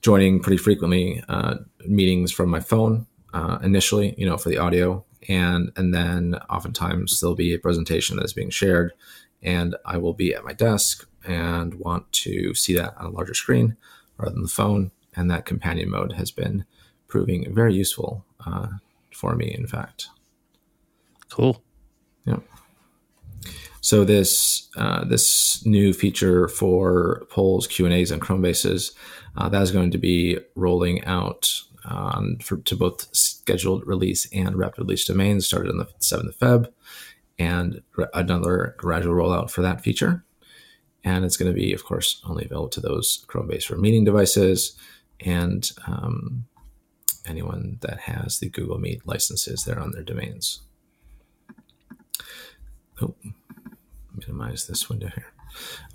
joining 0.01 0.39
pretty 0.39 0.57
frequently 0.57 1.23
uh, 1.27 1.55
meetings 1.85 2.31
from 2.31 2.49
my 2.49 2.59
phone 2.59 3.07
uh, 3.33 3.57
initially, 3.61 4.15
you 4.17 4.25
know, 4.25 4.37
for 4.37 4.49
the 4.49 4.57
audio, 4.57 5.03
and 5.27 5.71
and 5.75 5.93
then 5.93 6.35
oftentimes 6.49 7.19
there'll 7.19 7.35
be 7.35 7.53
a 7.53 7.59
presentation 7.59 8.15
that 8.17 8.25
is 8.25 8.33
being 8.33 8.49
shared, 8.49 8.93
and 9.41 9.75
I 9.85 9.97
will 9.97 10.13
be 10.13 10.33
at 10.33 10.45
my 10.45 10.53
desk 10.53 11.07
and 11.25 11.73
want 11.75 12.09
to 12.11 12.53
see 12.53 12.73
that 12.75 12.95
on 12.97 13.07
a 13.07 13.09
larger 13.09 13.33
screen 13.33 13.75
rather 14.17 14.33
than 14.33 14.43
the 14.43 14.49
phone, 14.49 14.91
and 15.15 15.29
that 15.29 15.45
companion 15.45 15.89
mode 15.89 16.13
has 16.13 16.31
been 16.31 16.65
proving 17.07 17.53
very 17.53 17.73
useful 17.73 18.25
uh, 18.45 18.67
for 19.13 19.35
me. 19.35 19.53
In 19.53 19.67
fact, 19.67 20.07
cool. 21.29 21.61
Yeah. 22.25 22.39
So 23.81 24.03
this 24.03 24.69
uh, 24.75 25.05
this 25.05 25.65
new 25.65 25.93
feature 25.93 26.47
for 26.47 27.25
polls, 27.29 27.67
Q 27.67 27.85
and 27.85 27.93
A's, 27.93 28.11
and 28.11 28.21
Chromebases 28.21 28.93
uh, 29.37 29.49
that 29.49 29.61
is 29.61 29.71
going 29.71 29.91
to 29.91 29.97
be 29.97 30.39
rolling 30.55 31.03
out 31.05 31.61
um, 31.85 32.37
for, 32.41 32.57
to 32.57 32.75
both 32.75 33.15
scheduled 33.15 33.87
release 33.87 34.27
and 34.33 34.55
rapid 34.55 34.79
release 34.79 35.05
domains. 35.05 35.45
Started 35.45 35.71
on 35.71 35.77
the 35.77 35.87
seventh 35.99 36.29
of 36.29 36.37
Feb, 36.39 36.71
and 37.39 37.81
another 38.13 38.75
gradual 38.77 39.15
rollout 39.15 39.49
for 39.49 39.61
that 39.61 39.81
feature. 39.81 40.23
And 41.03 41.23
it's 41.23 41.37
going 41.37 41.51
to 41.51 41.57
be, 41.57 41.71
of 41.73 41.85
course, 41.85 42.21
only 42.27 42.45
available 42.45 42.69
to 42.69 42.81
those 42.81 43.23
Chromebase 43.27 43.63
for 43.63 43.77
meeting 43.77 44.03
devices 44.03 44.75
and 45.21 45.71
um, 45.85 46.45
anyone 47.25 47.77
that 47.81 47.99
has 48.01 48.39
the 48.39 48.49
Google 48.49 48.79
Meet 48.79 49.07
licenses 49.07 49.63
there 49.63 49.79
on 49.79 49.91
their 49.91 50.03
domains. 50.03 50.61
Oh, 53.01 53.15
minimize 54.17 54.67
this 54.67 54.89
window 54.89 55.07
here. 55.07 55.33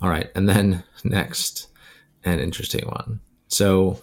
All 0.01 0.09
right, 0.09 0.29
and 0.35 0.47
then 0.47 0.83
next, 1.03 1.67
an 2.23 2.39
interesting 2.39 2.87
one. 2.87 3.19
So, 3.47 4.01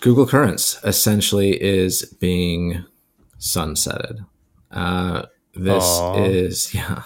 Google 0.00 0.26
Currents 0.26 0.78
essentially 0.84 1.60
is 1.60 2.02
being 2.20 2.84
sunsetted. 3.38 4.24
Uh, 4.70 5.26
this 5.54 5.84
Aww. 5.84 6.28
is 6.28 6.74
yeah. 6.74 7.02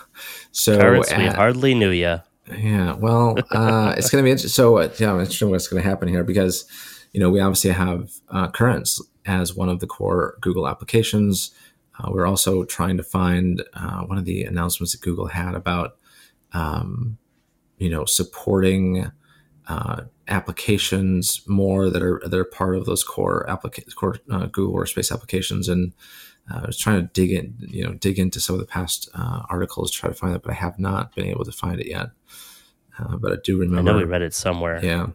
So 0.51 0.79
Currents, 0.79 1.11
at, 1.11 1.19
we 1.19 1.27
hardly 1.27 1.75
knew 1.75 1.91
you. 1.91 2.21
Yeah, 2.57 2.95
well, 2.95 3.37
uh, 3.53 3.95
it's 3.97 4.11
going 4.11 4.23
to 4.23 4.27
be 4.27 4.31
interesting. 4.31 4.51
So, 4.51 4.79
uh, 4.79 4.91
yeah, 4.99 5.13
I'm 5.13 5.21
interested 5.21 5.47
in 5.47 5.51
what's 5.51 5.69
going 5.69 5.83
to 5.83 5.89
happen 5.89 6.09
here 6.09 6.25
because, 6.25 6.67
you 7.13 7.21
know, 7.21 7.31
we 7.31 7.41
obviously 7.41 7.71
have 7.71 8.11
uh, 8.29 8.49
Currents 8.49 9.01
as 9.25 9.55
one 9.55 9.69
of 9.69 9.81
the 9.81 9.87
core 9.87 10.37
Google 10.41 10.69
applications 10.69 11.53
uh, 11.99 12.11
we're 12.11 12.27
also 12.27 12.65
trying 12.65 12.97
to 12.97 13.03
find 13.03 13.63
uh, 13.75 14.03
one 14.03 14.19
of 14.19 14.25
the 14.25 14.45
announcements 14.45 14.93
that 14.93 15.03
Google 15.03 15.27
had 15.27 15.55
about, 15.55 15.97
um, 16.53 17.19
you 17.79 17.91
know, 17.91 18.05
supporting 18.05 19.11
uh, 19.69 20.03
applications 20.29 21.43
more 21.47 21.91
that 21.91 22.03
are 22.03 22.21
that 22.25 22.39
are 22.39 22.45
part 22.45 22.77
of 22.77 22.87
those 22.87 23.05
core 23.05 23.45
applica- 23.49 23.95
core 23.95 24.17
uh, 24.31 24.47
Google 24.47 24.75
Workspace 24.75 25.13
applications. 25.13 25.69
And 25.69 25.93
uh, 26.51 26.61
I 26.63 26.67
was 26.67 26.79
trying 26.79 27.03
to 27.03 27.11
dig 27.13 27.31
in, 27.31 27.55
you 27.61 27.85
know, 27.85 27.93
dig 27.93 28.19
into 28.19 28.41
some 28.41 28.55
of 28.55 28.61
the 28.61 28.67
past 28.67 29.09
uh, 29.15 29.43
articles 29.51 29.91
to 29.91 29.99
try 29.99 30.09
to 30.09 30.15
find 30.15 30.35
that, 30.35 30.43
but 30.43 30.53
I 30.53 30.57
have 30.57 30.79
not 30.79 31.15
been 31.15 31.27
able 31.27 31.45
to 31.45 31.53
find 31.53 31.79
it 31.81 31.89
yet. 31.89 32.11
but 33.19 33.33
I 33.33 33.37
do 33.45 33.59
remember. 33.59 33.91
I 33.91 33.93
know 33.95 33.99
we 33.99 34.05
read 34.05 34.23
it 34.23 34.35
somewhere. 34.35 34.81
Yeah, 34.83 35.09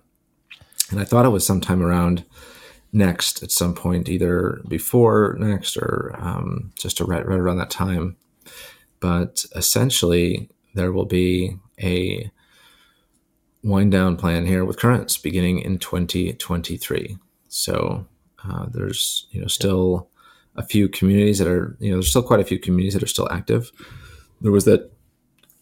and 0.92 1.00
I 1.00 1.04
thought 1.04 1.26
it 1.26 1.30
was 1.30 1.46
sometime 1.46 1.82
around 1.82 2.24
next 2.92 3.44
at 3.44 3.52
some 3.52 3.74
point, 3.74 4.10
either 4.10 4.62
before 4.68 5.36
next 5.40 5.78
or 5.78 6.16
um, 6.18 6.72
just 6.76 7.00
right, 7.00 7.26
right 7.26 7.40
around 7.40 7.58
that 7.58 7.70
time. 7.70 8.18
But 9.00 9.46
essentially, 9.56 10.50
there 10.74 10.92
will 10.92 11.06
be 11.06 11.58
a 11.82 12.32
wind 13.64 13.92
down 13.92 14.16
plan 14.16 14.46
here 14.46 14.66
with 14.66 14.80
currents 14.80 15.18
beginning 15.18 15.60
in 15.60 15.78
2023. 15.78 17.18
So 17.50 18.08
uh, 18.44 18.66
there's 18.72 19.28
you 19.32 19.42
know 19.42 19.48
still 19.48 20.10
a 20.56 20.64
few 20.64 20.88
communities 20.90 21.40
that 21.40 21.48
are 21.48 21.76
you 21.80 21.90
know 21.90 21.98
there's 21.98 22.10
still 22.10 22.24
quite 22.24 22.40
a 22.40 22.46
few 22.46 22.60
communities 22.60 22.94
that 22.94 23.04
are 23.04 23.08
still 23.08 23.32
active. 23.32 23.72
There 24.42 24.52
was 24.52 24.66
that 24.66 24.92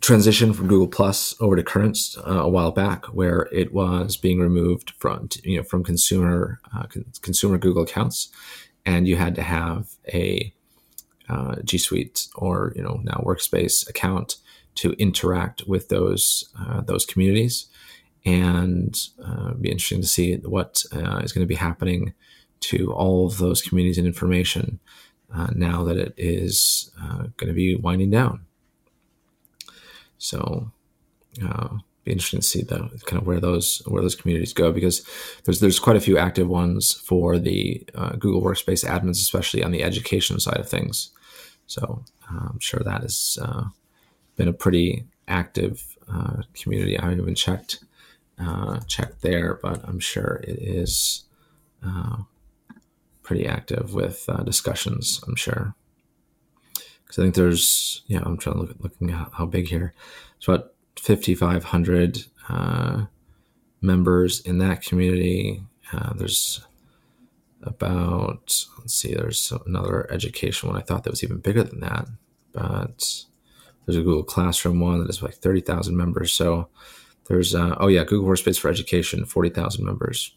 transition 0.05 0.53
from 0.53 0.67
Google 0.67 0.87
Plus 0.87 1.33
over 1.41 1.55
to 1.55 1.63
Currents 1.63 2.15
uh, 2.19 2.41
a 2.41 2.47
while 2.47 2.71
back, 2.71 3.05
where 3.05 3.49
it 3.51 3.73
was 3.73 4.17
being 4.17 4.39
removed 4.39 4.91
from 4.99 5.29
you 5.43 5.57
know 5.57 5.63
from 5.63 5.83
consumer 5.83 6.59
uh, 6.75 6.83
con- 6.83 7.05
consumer 7.21 7.57
Google 7.57 7.83
accounts, 7.83 8.29
and 8.85 9.07
you 9.07 9.15
had 9.15 9.33
to 9.35 9.41
have 9.41 9.89
a 10.13 10.53
uh, 11.27 11.55
G 11.63 11.79
Suite 11.79 12.27
or 12.35 12.71
you 12.75 12.83
know 12.83 12.99
now 13.03 13.23
Workspace 13.25 13.89
account 13.89 14.37
to 14.75 14.91
interact 14.93 15.63
with 15.65 15.89
those 15.89 16.53
uh, 16.59 16.81
those 16.81 17.05
communities, 17.05 17.65
and 18.25 18.95
uh, 19.25 19.53
be 19.55 19.71
interesting 19.71 20.01
to 20.01 20.07
see 20.07 20.35
what 20.35 20.83
uh, 20.93 21.17
is 21.23 21.33
going 21.33 21.43
to 21.43 21.47
be 21.47 21.55
happening 21.55 22.13
to 22.59 22.93
all 22.93 23.25
of 23.25 23.39
those 23.39 23.61
communities 23.61 23.97
and 23.97 24.07
information 24.07 24.79
now 25.53 25.83
that 25.83 25.97
it 25.97 26.13
is 26.15 26.91
going 27.37 27.47
to 27.47 27.53
be 27.53 27.75
winding 27.75 28.09
down. 28.09 28.45
So, 30.17 30.71
uh, 31.45 31.77
be 32.05 32.11
interesting 32.11 32.39
to 32.39 32.45
see 32.45 32.61
the 32.61 32.89
kind 33.05 33.19
of 33.21 33.27
where 33.27 33.39
those 33.39 33.81
where 33.87 34.01
those 34.01 34.15
communities 34.15 34.53
go 34.53 34.71
because 34.71 35.05
there's 35.43 35.59
there's 35.59 35.79
quite 35.79 35.97
a 35.97 36.01
few 36.01 36.17
active 36.17 36.47
ones 36.47 36.93
for 36.93 37.37
the 37.37 37.83
uh, 37.95 38.11
Google 38.11 38.41
Workspace 38.41 38.85
admins, 38.87 39.21
especially 39.21 39.63
on 39.63 39.71
the 39.71 39.83
education 39.83 40.39
side 40.39 40.59
of 40.59 40.69
things. 40.69 41.09
So 41.67 42.03
uh, 42.31 42.49
I'm 42.51 42.59
sure 42.59 42.81
that 42.85 43.01
has 43.01 43.39
uh, 43.41 43.65
been 44.35 44.47
a 44.47 44.53
pretty 44.53 45.05
active 45.27 45.97
uh, 46.07 46.43
community. 46.53 46.97
I 46.97 47.03
haven't 47.03 47.21
even 47.21 47.35
checked 47.35 47.83
uh, 48.39 48.79
checked 48.81 49.21
there, 49.21 49.59
but 49.61 49.83
I'm 49.83 49.99
sure 49.99 50.41
it 50.47 50.59
is 50.59 51.23
pretty 53.23 53.47
active 53.47 53.95
with 53.95 54.29
discussions. 54.45 55.19
I'm 55.27 55.35
sure 55.35 55.73
I 57.17 57.25
think 57.25 57.35
there's 57.35 58.03
yeah 58.07 58.21
I'm 58.23 58.37
trying 58.37 58.55
to 58.55 58.61
look 58.61 58.75
looking 58.79 59.11
at 59.11 59.29
how 59.33 59.45
big 59.45 59.67
here. 59.67 59.93
It's 60.37 60.47
about 60.47 60.73
5,500 60.99 62.25
uh, 62.49 63.05
members 63.81 64.41
in 64.41 64.57
that 64.59 64.81
community. 64.81 65.63
Uh, 65.93 66.13
there's 66.13 66.65
about 67.61 68.65
let's 68.79 68.93
see, 68.93 69.13
there's 69.13 69.51
another 69.65 70.11
education 70.11 70.69
one. 70.69 70.77
I 70.77 70.81
thought 70.81 71.03
that 71.03 71.09
was 71.11 71.23
even 71.23 71.37
bigger 71.37 71.63
than 71.63 71.79
that, 71.81 72.07
but 72.53 73.25
there's 73.85 73.97
a 73.97 74.01
Google 74.01 74.23
Classroom 74.23 74.79
one 74.79 74.99
that 74.99 75.09
is 75.09 75.21
like 75.21 75.35
30,000 75.35 75.95
members. 75.95 76.33
So 76.33 76.69
there's 77.27 77.55
uh, 77.55 77.75
oh 77.79 77.87
yeah, 77.87 78.03
Google 78.03 78.29
Workspace 78.29 78.59
for 78.59 78.69
Education, 78.69 79.25
40,000 79.25 79.83
members. 79.83 80.35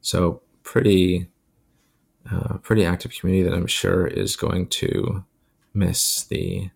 So 0.00 0.42
pretty 0.62 1.28
uh, 2.30 2.58
pretty 2.58 2.84
active 2.84 3.12
community 3.12 3.48
that 3.48 3.56
I'm 3.56 3.66
sure 3.66 4.06
is 4.06 4.36
going 4.36 4.68
to 4.68 5.24
miss 5.74 6.24
the 6.24 6.70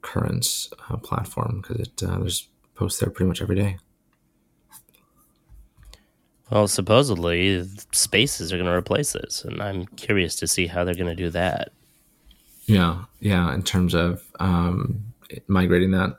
Currents 0.00 0.70
uh, 0.88 0.96
platform 0.96 1.60
because 1.60 1.80
it 1.80 2.02
uh, 2.02 2.18
there's 2.18 2.48
posts 2.74 3.00
there 3.00 3.10
pretty 3.10 3.28
much 3.28 3.42
every 3.42 3.56
day. 3.56 3.78
Well, 6.50 6.68
supposedly 6.68 7.68
spaces 7.92 8.52
are 8.52 8.56
going 8.56 8.70
to 8.70 8.72
replace 8.72 9.12
this, 9.12 9.44
and 9.44 9.60
I'm 9.60 9.86
curious 9.86 10.36
to 10.36 10.46
see 10.46 10.66
how 10.66 10.84
they're 10.84 10.94
going 10.94 11.08
to 11.08 11.14
do 11.14 11.30
that. 11.30 11.72
Yeah, 12.64 13.04
yeah. 13.20 13.52
In 13.52 13.62
terms 13.62 13.94
of 13.94 14.22
um, 14.40 15.12
migrating 15.46 15.90
that, 15.90 16.16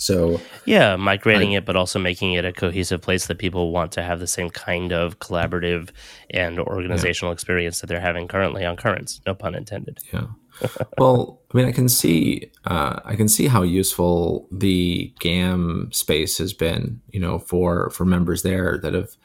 so 0.00 0.40
yeah, 0.64 0.96
migrating 0.96 1.54
I, 1.54 1.58
it, 1.58 1.66
but 1.66 1.76
also 1.76 1.98
making 1.98 2.32
it 2.32 2.46
a 2.46 2.52
cohesive 2.54 3.02
place 3.02 3.26
that 3.26 3.38
people 3.38 3.70
want 3.70 3.92
to 3.92 4.02
have 4.02 4.18
the 4.18 4.26
same 4.26 4.48
kind 4.48 4.92
of 4.92 5.18
collaborative 5.18 5.90
and 6.30 6.58
organizational 6.58 7.30
yeah. 7.30 7.34
experience 7.34 7.80
that 7.80 7.88
they're 7.88 8.00
having 8.00 8.26
currently 8.26 8.64
on 8.64 8.76
Currents. 8.76 9.20
No 9.26 9.34
pun 9.34 9.54
intended. 9.54 9.98
Yeah. 10.10 10.28
Well, 10.98 11.40
I 11.52 11.56
mean, 11.56 11.66
I 11.66 11.72
can 11.72 11.88
see, 11.88 12.50
uh, 12.64 13.00
I 13.04 13.16
can 13.16 13.28
see 13.28 13.46
how 13.46 13.62
useful 13.62 14.48
the 14.52 15.12
GAM 15.18 15.90
space 15.92 16.38
has 16.38 16.52
been, 16.52 17.00
you 17.10 17.20
know, 17.20 17.38
for 17.38 17.90
for 17.90 18.04
members 18.04 18.42
there 18.42 18.78
that 18.78 18.94
have, 18.94 19.16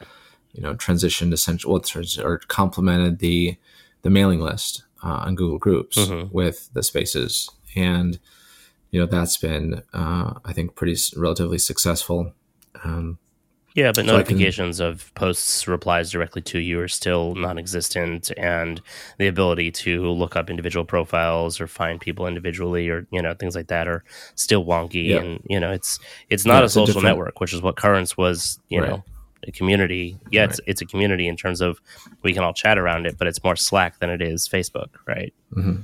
you 0.52 0.62
know, 0.62 0.74
transitioned 0.74 1.32
essential 1.32 1.80
or 2.22 2.38
complemented 2.48 3.18
the 3.18 3.56
the 4.02 4.10
mailing 4.10 4.40
list 4.40 4.84
uh, 5.02 5.22
on 5.26 5.34
Google 5.34 5.58
Groups 5.58 5.98
mm-hmm. 5.98 6.34
with 6.34 6.70
the 6.72 6.82
spaces, 6.82 7.50
and 7.74 8.18
you 8.90 9.00
know 9.00 9.06
that's 9.06 9.36
been, 9.36 9.82
uh, 9.92 10.34
I 10.44 10.52
think, 10.52 10.74
pretty 10.74 10.96
relatively 11.16 11.58
successful. 11.58 12.32
Um, 12.84 13.18
yeah, 13.76 13.92
but 13.94 14.06
so 14.06 14.16
notifications 14.16 14.78
can, 14.78 14.86
of 14.86 15.14
posts, 15.14 15.68
replies 15.68 16.10
directly 16.10 16.40
to 16.40 16.58
you 16.58 16.80
are 16.80 16.88
still 16.88 17.34
non-existent, 17.34 18.32
and 18.38 18.80
the 19.18 19.26
ability 19.26 19.70
to 19.70 20.10
look 20.10 20.34
up 20.34 20.48
individual 20.48 20.86
profiles 20.86 21.60
or 21.60 21.66
find 21.66 22.00
people 22.00 22.26
individually, 22.26 22.88
or 22.88 23.06
you 23.10 23.20
know 23.20 23.34
things 23.34 23.54
like 23.54 23.66
that, 23.66 23.86
are 23.86 24.02
still 24.34 24.64
wonky. 24.64 25.08
Yeah. 25.08 25.18
And 25.18 25.42
you 25.46 25.60
know, 25.60 25.72
it's 25.72 25.98
it's 26.30 26.46
not 26.46 26.60
yeah, 26.60 26.64
a 26.64 26.68
social 26.70 27.00
a 27.00 27.04
network, 27.04 27.38
which 27.38 27.52
is 27.52 27.60
what 27.60 27.76
Currents 27.76 28.16
was. 28.16 28.58
You 28.70 28.80
right. 28.80 28.88
know, 28.88 29.04
a 29.46 29.52
community. 29.52 30.18
Yeah, 30.30 30.40
right. 30.40 30.50
it's 30.50 30.60
it's 30.66 30.80
a 30.80 30.86
community 30.86 31.28
in 31.28 31.36
terms 31.36 31.60
of 31.60 31.78
we 32.22 32.32
can 32.32 32.42
all 32.42 32.54
chat 32.54 32.78
around 32.78 33.04
it, 33.04 33.18
but 33.18 33.26
it's 33.26 33.44
more 33.44 33.56
Slack 33.56 33.98
than 33.98 34.08
it 34.08 34.22
is 34.22 34.48
Facebook, 34.48 34.88
right? 35.06 35.34
Mm-hmm. 35.54 35.82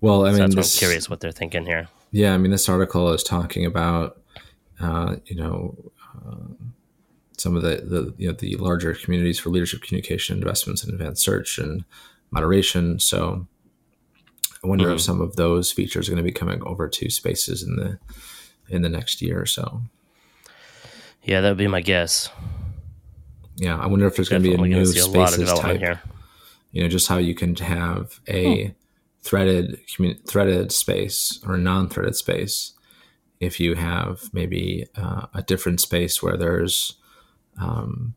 Well, 0.00 0.26
I 0.26 0.32
so 0.32 0.40
mean, 0.40 0.50
this, 0.50 0.74
I'm 0.74 0.78
curious 0.80 1.08
what 1.08 1.20
they're 1.20 1.30
thinking 1.30 1.64
here. 1.64 1.86
Yeah, 2.10 2.34
I 2.34 2.38
mean, 2.38 2.50
this 2.50 2.68
article 2.68 3.12
is 3.12 3.22
talking 3.22 3.64
about, 3.64 4.20
uh, 4.80 5.14
you 5.26 5.36
know. 5.36 5.92
Uh, 6.26 6.54
some 7.44 7.56
of 7.56 7.62
the, 7.62 7.76
the 7.84 8.14
you 8.16 8.26
know 8.26 8.32
the 8.32 8.56
larger 8.56 8.94
communities 8.94 9.38
for 9.38 9.50
leadership 9.50 9.82
communication 9.82 10.38
investments 10.38 10.82
in 10.82 10.94
advanced 10.94 11.22
search 11.22 11.58
and 11.58 11.84
moderation. 12.30 12.98
So 12.98 13.46
I 14.62 14.66
wonder 14.66 14.86
mm-hmm. 14.86 14.94
if 14.94 15.02
some 15.02 15.20
of 15.20 15.36
those 15.36 15.70
features 15.70 16.08
are 16.08 16.12
going 16.12 16.24
to 16.24 16.26
be 16.26 16.32
coming 16.32 16.62
over 16.62 16.88
to 16.88 17.10
spaces 17.10 17.62
in 17.62 17.76
the 17.76 17.98
in 18.70 18.80
the 18.80 18.88
next 18.88 19.20
year 19.20 19.42
or 19.42 19.44
so. 19.44 19.82
Yeah, 21.22 21.42
that 21.42 21.50
would 21.50 21.58
be 21.58 21.68
my 21.68 21.82
guess. 21.82 22.30
Yeah, 23.56 23.76
I 23.76 23.88
wonder 23.88 24.06
if 24.06 24.16
there's 24.16 24.30
going 24.30 24.42
to 24.42 24.48
be 24.48 24.54
a 24.54 24.58
new 24.58 24.86
spaces 24.86 25.52
a 25.52 25.56
type. 25.56 25.80
Here. 25.80 26.00
You 26.72 26.82
know, 26.82 26.88
just 26.88 27.08
how 27.08 27.18
you 27.18 27.34
can 27.34 27.54
have 27.56 28.20
a 28.26 28.64
hmm. 28.64 28.72
threaded 29.20 29.80
threaded 30.26 30.72
space 30.72 31.40
or 31.46 31.56
a 31.56 31.58
non-threaded 31.58 32.16
space 32.16 32.72
if 33.38 33.60
you 33.60 33.74
have 33.74 34.30
maybe 34.32 34.86
uh, 34.96 35.26
a 35.34 35.42
different 35.42 35.82
space 35.82 36.22
where 36.22 36.38
there's 36.38 36.96
um, 37.58 38.14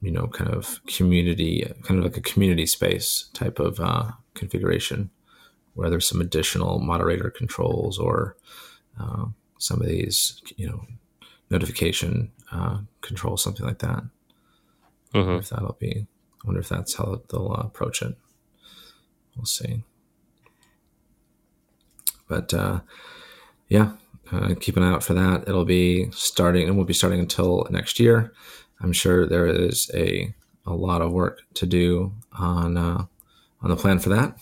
you 0.00 0.10
know, 0.10 0.26
kind 0.26 0.50
of 0.50 0.80
community, 0.86 1.64
kind 1.82 1.98
of 1.98 2.04
like 2.04 2.16
a 2.16 2.20
community 2.20 2.66
space 2.66 3.30
type 3.32 3.58
of 3.58 3.80
uh, 3.80 4.10
configuration, 4.34 5.10
where 5.74 5.88
there's 5.90 6.08
some 6.08 6.20
additional 6.20 6.78
moderator 6.78 7.30
controls 7.30 7.98
or 7.98 8.36
uh, 9.00 9.26
some 9.58 9.80
of 9.80 9.88
these, 9.88 10.42
you 10.56 10.66
know, 10.66 10.84
notification 11.50 12.30
uh, 12.52 12.78
controls, 13.00 13.42
something 13.42 13.66
like 13.66 13.78
that. 13.78 14.02
Mm-hmm. 15.14 15.38
If 15.38 15.48
that'll 15.50 15.76
be, 15.78 16.06
I 16.42 16.46
wonder 16.46 16.60
if 16.60 16.68
that's 16.68 16.94
how 16.94 17.22
they'll 17.30 17.52
uh, 17.52 17.66
approach 17.66 18.02
it. 18.02 18.16
We'll 19.36 19.46
see. 19.46 19.82
But 22.28 22.52
uh, 22.52 22.80
yeah, 23.68 23.92
uh, 24.32 24.54
keep 24.60 24.76
an 24.76 24.82
eye 24.82 24.92
out 24.92 25.04
for 25.04 25.14
that. 25.14 25.48
It'll 25.48 25.64
be 25.64 26.10
starting, 26.10 26.66
and 26.66 26.76
won't 26.76 26.88
be 26.88 26.94
starting 26.94 27.20
until 27.20 27.66
next 27.70 28.00
year. 28.00 28.32
I'm 28.80 28.92
sure 28.92 29.26
there 29.26 29.46
is 29.46 29.90
a 29.94 30.34
a 30.66 30.74
lot 30.74 31.02
of 31.02 31.12
work 31.12 31.42
to 31.54 31.66
do 31.66 32.12
on 32.32 32.76
uh, 32.76 33.04
on 33.60 33.70
the 33.70 33.76
plan 33.76 33.98
for 33.98 34.10
that. 34.10 34.38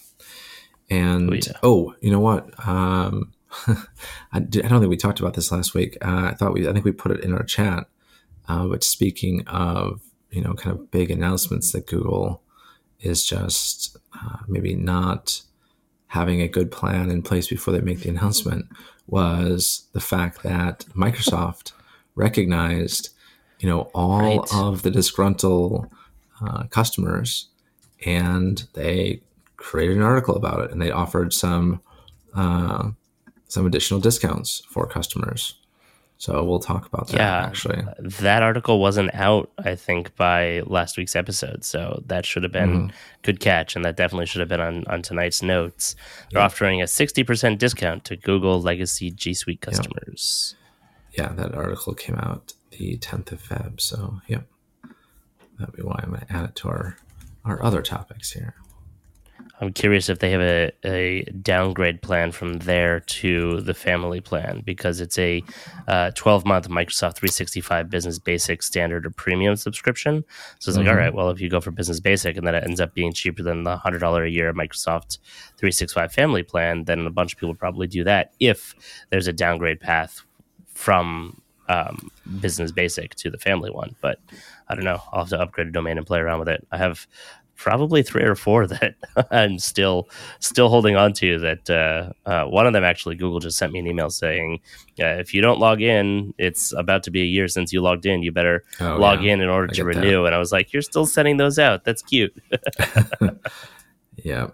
And 0.90 1.30
oh, 1.30 1.34
yeah. 1.34 1.52
oh 1.62 1.94
you 2.00 2.10
know 2.10 2.20
what? 2.20 2.66
Um, 2.66 3.32
I, 4.32 4.40
did, 4.40 4.64
I, 4.64 4.68
don't 4.68 4.80
think 4.80 4.90
we 4.90 4.96
talked 4.96 5.20
about 5.20 5.34
this 5.34 5.52
last 5.52 5.74
week. 5.74 5.96
Uh, 6.00 6.30
I 6.32 6.34
thought 6.34 6.54
we, 6.54 6.66
I 6.66 6.72
think 6.72 6.84
we 6.84 6.92
put 6.92 7.12
it 7.12 7.22
in 7.22 7.34
our 7.34 7.42
chat. 7.42 7.86
Uh, 8.48 8.66
but 8.66 8.82
speaking 8.82 9.46
of, 9.46 10.00
you 10.30 10.40
know, 10.40 10.54
kind 10.54 10.74
of 10.74 10.90
big 10.90 11.10
announcements 11.10 11.72
that 11.72 11.86
Google 11.86 12.42
is 13.00 13.24
just 13.24 13.96
uh, 14.14 14.38
maybe 14.48 14.74
not 14.74 15.42
having 16.08 16.40
a 16.40 16.48
good 16.48 16.70
plan 16.70 17.10
in 17.10 17.22
place 17.22 17.48
before 17.48 17.72
they 17.72 17.80
make 17.80 18.00
the 18.00 18.08
announcement 18.08 18.66
was 19.06 19.88
the 19.92 20.00
fact 20.00 20.42
that 20.42 20.84
Microsoft 20.94 21.72
recognized, 22.14 23.10
you 23.62 23.68
know, 23.68 23.82
all 23.94 24.20
right. 24.20 24.54
of 24.54 24.82
the 24.82 24.90
disgruntled 24.90 25.88
uh, 26.44 26.64
customers, 26.64 27.46
and 28.04 28.66
they 28.74 29.20
created 29.56 29.96
an 29.96 30.02
article 30.02 30.34
about 30.34 30.64
it, 30.64 30.72
and 30.72 30.82
they 30.82 30.90
offered 30.90 31.32
some 31.32 31.80
uh, 32.34 32.90
some 33.46 33.64
additional 33.64 34.00
discounts 34.00 34.62
for 34.68 34.84
customers. 34.88 35.54
So 36.18 36.42
we'll 36.42 36.58
talk 36.58 36.86
about 36.86 37.06
that. 37.08 37.16
Yeah, 37.16 37.46
actually, 37.46 37.84
that 38.00 38.42
article 38.42 38.80
wasn't 38.80 39.14
out, 39.14 39.50
I 39.58 39.76
think, 39.76 40.14
by 40.16 40.62
last 40.66 40.96
week's 40.96 41.14
episode. 41.14 41.64
So 41.64 42.02
that 42.06 42.26
should 42.26 42.42
have 42.42 42.52
been 42.52 42.70
mm-hmm. 42.70 42.96
good 43.22 43.38
catch, 43.38 43.76
and 43.76 43.84
that 43.84 43.96
definitely 43.96 44.26
should 44.26 44.40
have 44.40 44.48
been 44.48 44.60
on, 44.60 44.84
on 44.88 45.02
tonight's 45.02 45.40
notes. 45.40 45.94
They're 46.32 46.40
yeah. 46.40 46.46
offering 46.46 46.82
a 46.82 46.88
sixty 46.88 47.22
percent 47.22 47.60
discount 47.60 48.04
to 48.06 48.16
Google 48.16 48.60
Legacy 48.60 49.12
G 49.12 49.34
Suite 49.34 49.60
customers. 49.60 50.56
Yeah. 51.16 51.28
yeah, 51.28 51.32
that 51.34 51.54
article 51.54 51.94
came 51.94 52.16
out 52.16 52.54
the 52.72 52.96
tenth 52.98 53.32
of 53.32 53.42
Feb. 53.42 53.80
So 53.80 54.20
yep, 54.28 54.46
that'd 55.58 55.74
be 55.74 55.82
why 55.82 56.00
I'm 56.02 56.10
going 56.10 56.26
to 56.26 56.32
add 56.32 56.44
it 56.44 56.56
to 56.56 56.68
our 56.68 56.96
our 57.44 57.62
other 57.62 57.82
topics 57.82 58.30
here. 58.30 58.54
I'm 59.60 59.72
curious 59.72 60.08
if 60.08 60.18
they 60.18 60.30
have 60.30 60.40
a, 60.40 60.72
a 60.84 61.22
downgrade 61.40 62.02
plan 62.02 62.32
from 62.32 62.58
there 62.58 63.00
to 63.00 63.60
the 63.60 63.74
family 63.74 64.20
plan 64.20 64.62
because 64.64 65.00
it's 65.00 65.18
a 65.18 65.44
uh, 65.86 66.10
12 66.16 66.44
month 66.44 66.68
Microsoft 66.68 67.14
365 67.14 67.88
Business 67.88 68.18
Basic 68.18 68.62
Standard 68.62 69.06
or 69.06 69.10
Premium 69.10 69.54
subscription. 69.56 70.24
So 70.58 70.70
it's 70.70 70.78
mm-hmm. 70.78 70.86
like, 70.86 70.88
all 70.88 71.00
right, 71.00 71.14
well, 71.14 71.30
if 71.30 71.40
you 71.40 71.48
go 71.48 71.60
for 71.60 71.70
Business 71.70 72.00
Basic 72.00 72.36
and 72.36 72.46
then 72.46 72.54
it 72.54 72.64
ends 72.64 72.80
up 72.80 72.94
being 72.94 73.12
cheaper 73.12 73.42
than 73.42 73.62
the 73.62 73.76
$100 73.76 74.26
a 74.26 74.30
year 74.30 74.52
Microsoft 74.52 75.18
365 75.58 76.12
family 76.12 76.42
plan, 76.42 76.84
then 76.84 77.06
a 77.06 77.10
bunch 77.10 77.34
of 77.34 77.38
people 77.38 77.54
probably 77.54 77.86
do 77.86 78.04
that 78.04 78.32
if 78.40 78.74
there's 79.10 79.28
a 79.28 79.32
downgrade 79.32 79.80
path 79.80 80.22
from 80.74 81.41
um, 81.68 82.10
Business 82.40 82.72
Basic 82.72 83.14
to 83.16 83.30
the 83.30 83.38
family 83.38 83.70
one. 83.70 83.94
But 84.00 84.18
I 84.68 84.74
don't 84.74 84.84
know. 84.84 85.02
I'll 85.12 85.20
have 85.20 85.30
to 85.30 85.40
upgrade 85.40 85.68
a 85.68 85.72
domain 85.72 85.98
and 85.98 86.06
play 86.06 86.18
around 86.18 86.38
with 86.38 86.48
it. 86.48 86.66
I 86.70 86.78
have 86.78 87.06
probably 87.62 88.02
three 88.02 88.24
or 88.24 88.34
four 88.34 88.66
that 88.66 88.96
I'm 89.30 89.58
still 89.58 90.08
still 90.40 90.68
holding 90.68 90.96
on 90.96 91.12
to. 91.14 91.38
That 91.38 91.70
uh, 91.70 92.28
uh, 92.28 92.44
one 92.46 92.66
of 92.66 92.72
them 92.72 92.84
actually, 92.84 93.14
Google 93.14 93.40
just 93.40 93.56
sent 93.56 93.72
me 93.72 93.78
an 93.78 93.86
email 93.86 94.10
saying, 94.10 94.60
uh, 95.00 95.16
if 95.20 95.32
you 95.32 95.40
don't 95.40 95.60
log 95.60 95.80
in, 95.80 96.34
it's 96.38 96.72
about 96.72 97.04
to 97.04 97.10
be 97.10 97.22
a 97.22 97.26
year 97.26 97.48
since 97.48 97.72
you 97.72 97.80
logged 97.80 98.06
in. 98.06 98.22
You 98.22 98.32
better 98.32 98.64
oh, 98.80 98.96
log 98.96 99.22
yeah. 99.22 99.34
in 99.34 99.40
in 99.40 99.48
order 99.48 99.68
I 99.70 99.74
to 99.74 99.84
renew. 99.84 100.22
That. 100.22 100.26
And 100.26 100.34
I 100.34 100.38
was 100.38 100.52
like, 100.52 100.72
you're 100.72 100.82
still 100.82 101.06
sending 101.06 101.36
those 101.36 101.58
out. 101.58 101.84
That's 101.84 102.02
cute. 102.02 102.34
yeah. 104.16 104.48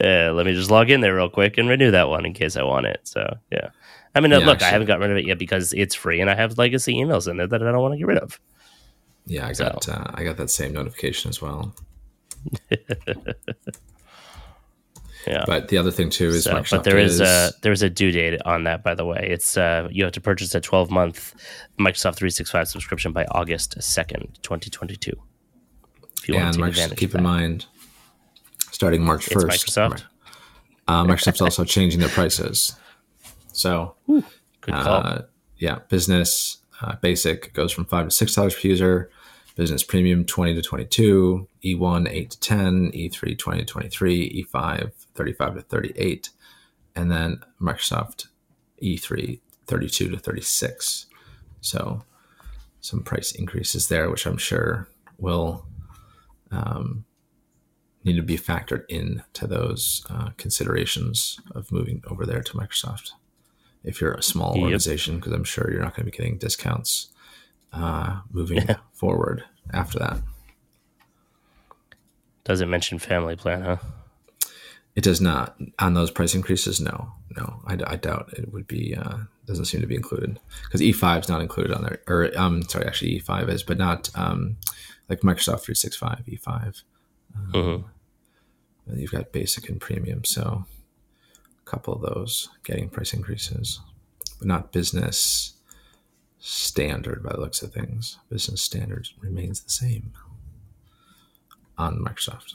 Yeah. 0.00 0.30
Let 0.30 0.46
me 0.46 0.54
just 0.54 0.70
log 0.70 0.90
in 0.90 1.00
there 1.00 1.16
real 1.16 1.30
quick 1.30 1.56
and 1.56 1.68
renew 1.68 1.90
that 1.90 2.08
one 2.08 2.26
in 2.26 2.34
case 2.34 2.56
I 2.56 2.62
want 2.62 2.86
it. 2.86 3.00
So 3.04 3.38
yeah. 3.50 3.70
I 4.14 4.20
mean, 4.20 4.32
yeah, 4.32 4.38
look, 4.38 4.56
actually, 4.56 4.66
I 4.66 4.70
haven't 4.70 4.86
got 4.88 4.98
rid 4.98 5.10
of 5.10 5.16
it 5.16 5.26
yet 5.26 5.38
because 5.38 5.72
it's 5.72 5.94
free, 5.94 6.20
and 6.20 6.28
I 6.28 6.34
have 6.34 6.58
legacy 6.58 6.94
emails 6.94 7.28
in 7.28 7.36
there 7.36 7.46
that 7.46 7.62
I 7.62 7.70
don't 7.70 7.80
want 7.80 7.94
to 7.94 7.98
get 7.98 8.06
rid 8.06 8.18
of. 8.18 8.40
Yeah, 9.26 9.46
I 9.46 9.52
got 9.52 9.84
so. 9.84 9.92
uh, 9.92 10.10
I 10.14 10.24
got 10.24 10.36
that 10.38 10.50
same 10.50 10.72
notification 10.72 11.28
as 11.28 11.40
well. 11.40 11.74
yeah. 15.26 15.44
But 15.46 15.68
the 15.68 15.76
other 15.78 15.90
thing 15.90 16.10
too 16.10 16.30
is 16.30 16.44
so, 16.44 16.62
but 16.70 16.84
there 16.84 16.98
is, 16.98 17.14
is 17.14 17.20
a 17.20 17.52
there's 17.62 17.82
a 17.82 17.90
due 17.90 18.10
date 18.10 18.40
on 18.44 18.64
that 18.64 18.82
by 18.82 18.94
the 18.94 19.04
way. 19.04 19.28
It's 19.30 19.56
uh 19.56 19.88
you 19.90 20.04
have 20.04 20.12
to 20.14 20.20
purchase 20.20 20.54
a 20.54 20.60
12 20.60 20.90
month 20.90 21.34
Microsoft 21.78 22.16
365 22.16 22.68
subscription 22.68 23.12
by 23.12 23.24
August 23.26 23.76
2nd, 23.78 24.40
2022. 24.42 25.12
If 26.22 26.28
you 26.28 26.34
and 26.36 26.44
want 26.44 26.74
to 26.74 26.80
Microsoft, 26.80 26.96
keep 26.96 27.14
in 27.14 27.22
mind 27.22 27.66
starting 28.72 29.04
March 29.04 29.26
1st. 29.26 29.44
Microsoft. 29.44 30.04
Uh, 30.88 31.04
Microsoft's 31.04 31.40
also 31.40 31.64
changing 31.64 32.00
their 32.00 32.08
prices. 32.08 32.74
So, 33.60 33.94
Ooh, 34.08 34.24
good 34.62 34.74
call. 34.74 34.94
Uh, 34.94 35.22
yeah, 35.58 35.80
business 35.90 36.58
uh, 36.80 36.96
basic 36.96 37.52
goes 37.52 37.72
from 37.72 37.84
five 37.84 38.06
to 38.06 38.10
six 38.10 38.34
dollars 38.34 38.54
per 38.54 38.68
user 38.68 39.10
Business 39.54 39.82
Premium 39.82 40.24
20 40.24 40.54
to 40.54 40.62
22, 40.62 41.46
E1 41.64 42.10
8 42.10 42.30
to 42.30 42.40
10, 42.40 42.92
E3 42.92 43.38
20 43.38 43.58
to 43.60 43.64
23, 43.66 44.46
E5 44.54 44.92
35 45.14 45.54
to 45.56 45.60
38, 45.60 46.30
and 46.96 47.10
then 47.10 47.40
Microsoft 47.60 48.28
E3 48.82 49.40
32 49.66 50.08
to 50.08 50.16
36. 50.16 51.06
So 51.60 52.02
some 52.80 53.02
price 53.02 53.32
increases 53.32 53.88
there, 53.88 54.08
which 54.10 54.24
I'm 54.24 54.38
sure 54.38 54.88
will 55.18 55.66
um, 56.50 57.04
need 58.04 58.16
to 58.16 58.22
be 58.22 58.38
factored 58.38 58.84
in 58.88 59.22
to 59.34 59.46
those 59.46 60.06
uh, 60.08 60.30
considerations 60.38 61.38
of 61.54 61.70
moving 61.70 62.02
over 62.08 62.24
there 62.24 62.42
to 62.42 62.54
Microsoft. 62.54 63.10
If 63.82 64.00
you're 64.00 64.12
a 64.12 64.22
small 64.22 64.54
yep. 64.54 64.64
organization, 64.64 65.16
because 65.16 65.32
I'm 65.32 65.44
sure 65.44 65.70
you're 65.70 65.82
not 65.82 65.96
going 65.96 66.04
to 66.04 66.10
be 66.10 66.16
getting 66.16 66.36
discounts 66.36 67.08
uh, 67.72 68.20
moving 68.30 68.58
yeah. 68.58 68.76
forward 68.92 69.44
after 69.72 69.98
that. 69.98 70.18
Does 72.44 72.60
it 72.60 72.66
mention 72.66 72.98
family 72.98 73.36
plan, 73.36 73.62
huh? 73.62 73.76
It 74.96 75.04
does 75.04 75.20
not 75.20 75.56
on 75.78 75.94
those 75.94 76.10
price 76.10 76.34
increases. 76.34 76.80
No, 76.80 77.12
no, 77.36 77.62
I, 77.66 77.78
I 77.86 77.96
doubt 77.96 78.32
it 78.32 78.52
would 78.52 78.66
be. 78.66 78.96
Uh, 78.96 79.18
doesn't 79.46 79.64
seem 79.66 79.80
to 79.80 79.86
be 79.86 79.96
included 79.96 80.38
because 80.64 80.80
E5 80.80 81.20
is 81.20 81.28
not 81.28 81.40
included 81.40 81.72
on 81.72 81.82
there. 81.82 82.00
Or 82.06 82.30
um, 82.36 82.62
sorry, 82.62 82.86
actually 82.86 83.20
E5 83.20 83.48
is, 83.50 83.62
but 83.62 83.78
not 83.78 84.10
um, 84.14 84.56
like 85.08 85.20
Microsoft 85.20 85.62
365 85.62 86.22
E5. 86.28 86.82
Um, 87.36 87.52
mm-hmm. 87.52 88.98
You've 88.98 89.12
got 89.12 89.32
basic 89.32 89.68
and 89.68 89.80
premium, 89.80 90.24
so 90.24 90.66
couple 91.70 91.94
of 91.94 92.02
those 92.02 92.48
getting 92.64 92.88
price 92.88 93.14
increases, 93.14 93.80
but 94.38 94.48
not 94.48 94.72
business 94.72 95.54
standard 96.38 97.22
by 97.22 97.32
the 97.32 97.40
looks 97.40 97.62
of 97.62 97.72
things. 97.72 98.18
Business 98.28 98.62
standards 98.62 99.14
remains 99.20 99.60
the 99.60 99.70
same 99.70 100.12
on 101.78 101.98
Microsoft. 101.98 102.54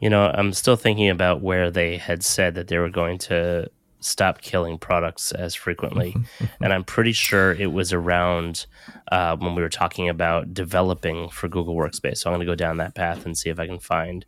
You 0.00 0.10
know, 0.10 0.30
I'm 0.32 0.52
still 0.52 0.76
thinking 0.76 1.08
about 1.08 1.42
where 1.42 1.70
they 1.70 1.96
had 1.96 2.22
said 2.22 2.54
that 2.54 2.68
they 2.68 2.78
were 2.78 2.88
going 2.88 3.18
to 3.18 3.68
stop 4.00 4.40
killing 4.40 4.78
products 4.78 5.32
as 5.32 5.56
frequently. 5.56 6.14
and 6.60 6.72
I'm 6.72 6.84
pretty 6.84 7.12
sure 7.12 7.52
it 7.52 7.72
was 7.72 7.92
around 7.92 8.66
uh, 9.10 9.36
when 9.36 9.56
we 9.56 9.62
were 9.62 9.68
talking 9.68 10.08
about 10.08 10.54
developing 10.54 11.28
for 11.30 11.48
Google 11.48 11.74
Workspace. 11.74 12.18
So 12.18 12.30
I'm 12.30 12.36
going 12.36 12.46
to 12.46 12.50
go 12.50 12.54
down 12.54 12.76
that 12.76 12.94
path 12.94 13.26
and 13.26 13.36
see 13.36 13.50
if 13.50 13.58
I 13.58 13.66
can 13.66 13.80
find 13.80 14.24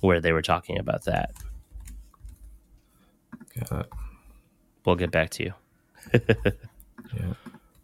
where 0.00 0.20
they 0.20 0.32
were 0.32 0.42
talking 0.42 0.78
about 0.78 1.04
that. 1.04 1.32
Got 3.58 3.80
it. 3.80 3.92
We'll 4.84 4.96
get 4.96 5.10
back 5.10 5.30
to 5.30 5.44
you 5.44 5.54
yeah. 6.12 7.34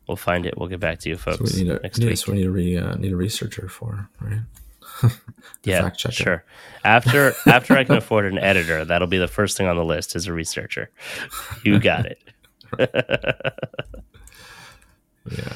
We'll 0.06 0.16
find 0.16 0.44
it. 0.44 0.54
We'll 0.58 0.68
get 0.68 0.80
back 0.80 0.98
to 1.00 1.08
you, 1.08 1.16
folks. 1.16 1.50
So 1.50 1.56
we 1.56 1.64
need 1.64 1.70
a, 1.70 1.80
next 1.80 1.98
week. 1.98 2.10
Yes, 2.10 2.26
we 2.26 2.34
need 2.34 2.46
a 2.46 2.50
re, 2.50 2.76
uh, 2.76 2.96
need 2.96 3.12
a 3.12 3.16
researcher 3.16 3.68
for 3.68 4.08
right. 4.20 4.40
yeah, 5.62 5.92
sure. 5.92 6.44
After 6.84 7.32
after 7.46 7.76
I 7.76 7.84
can 7.84 7.96
afford 7.96 8.26
an 8.26 8.38
editor, 8.38 8.84
that'll 8.84 9.08
be 9.08 9.18
the 9.18 9.28
first 9.28 9.56
thing 9.56 9.66
on 9.68 9.76
the 9.76 9.84
list 9.84 10.16
is 10.16 10.26
a 10.26 10.32
researcher. 10.32 10.90
You 11.62 11.78
got 11.78 12.06
it. 12.06 12.18
yeah. 15.30 15.52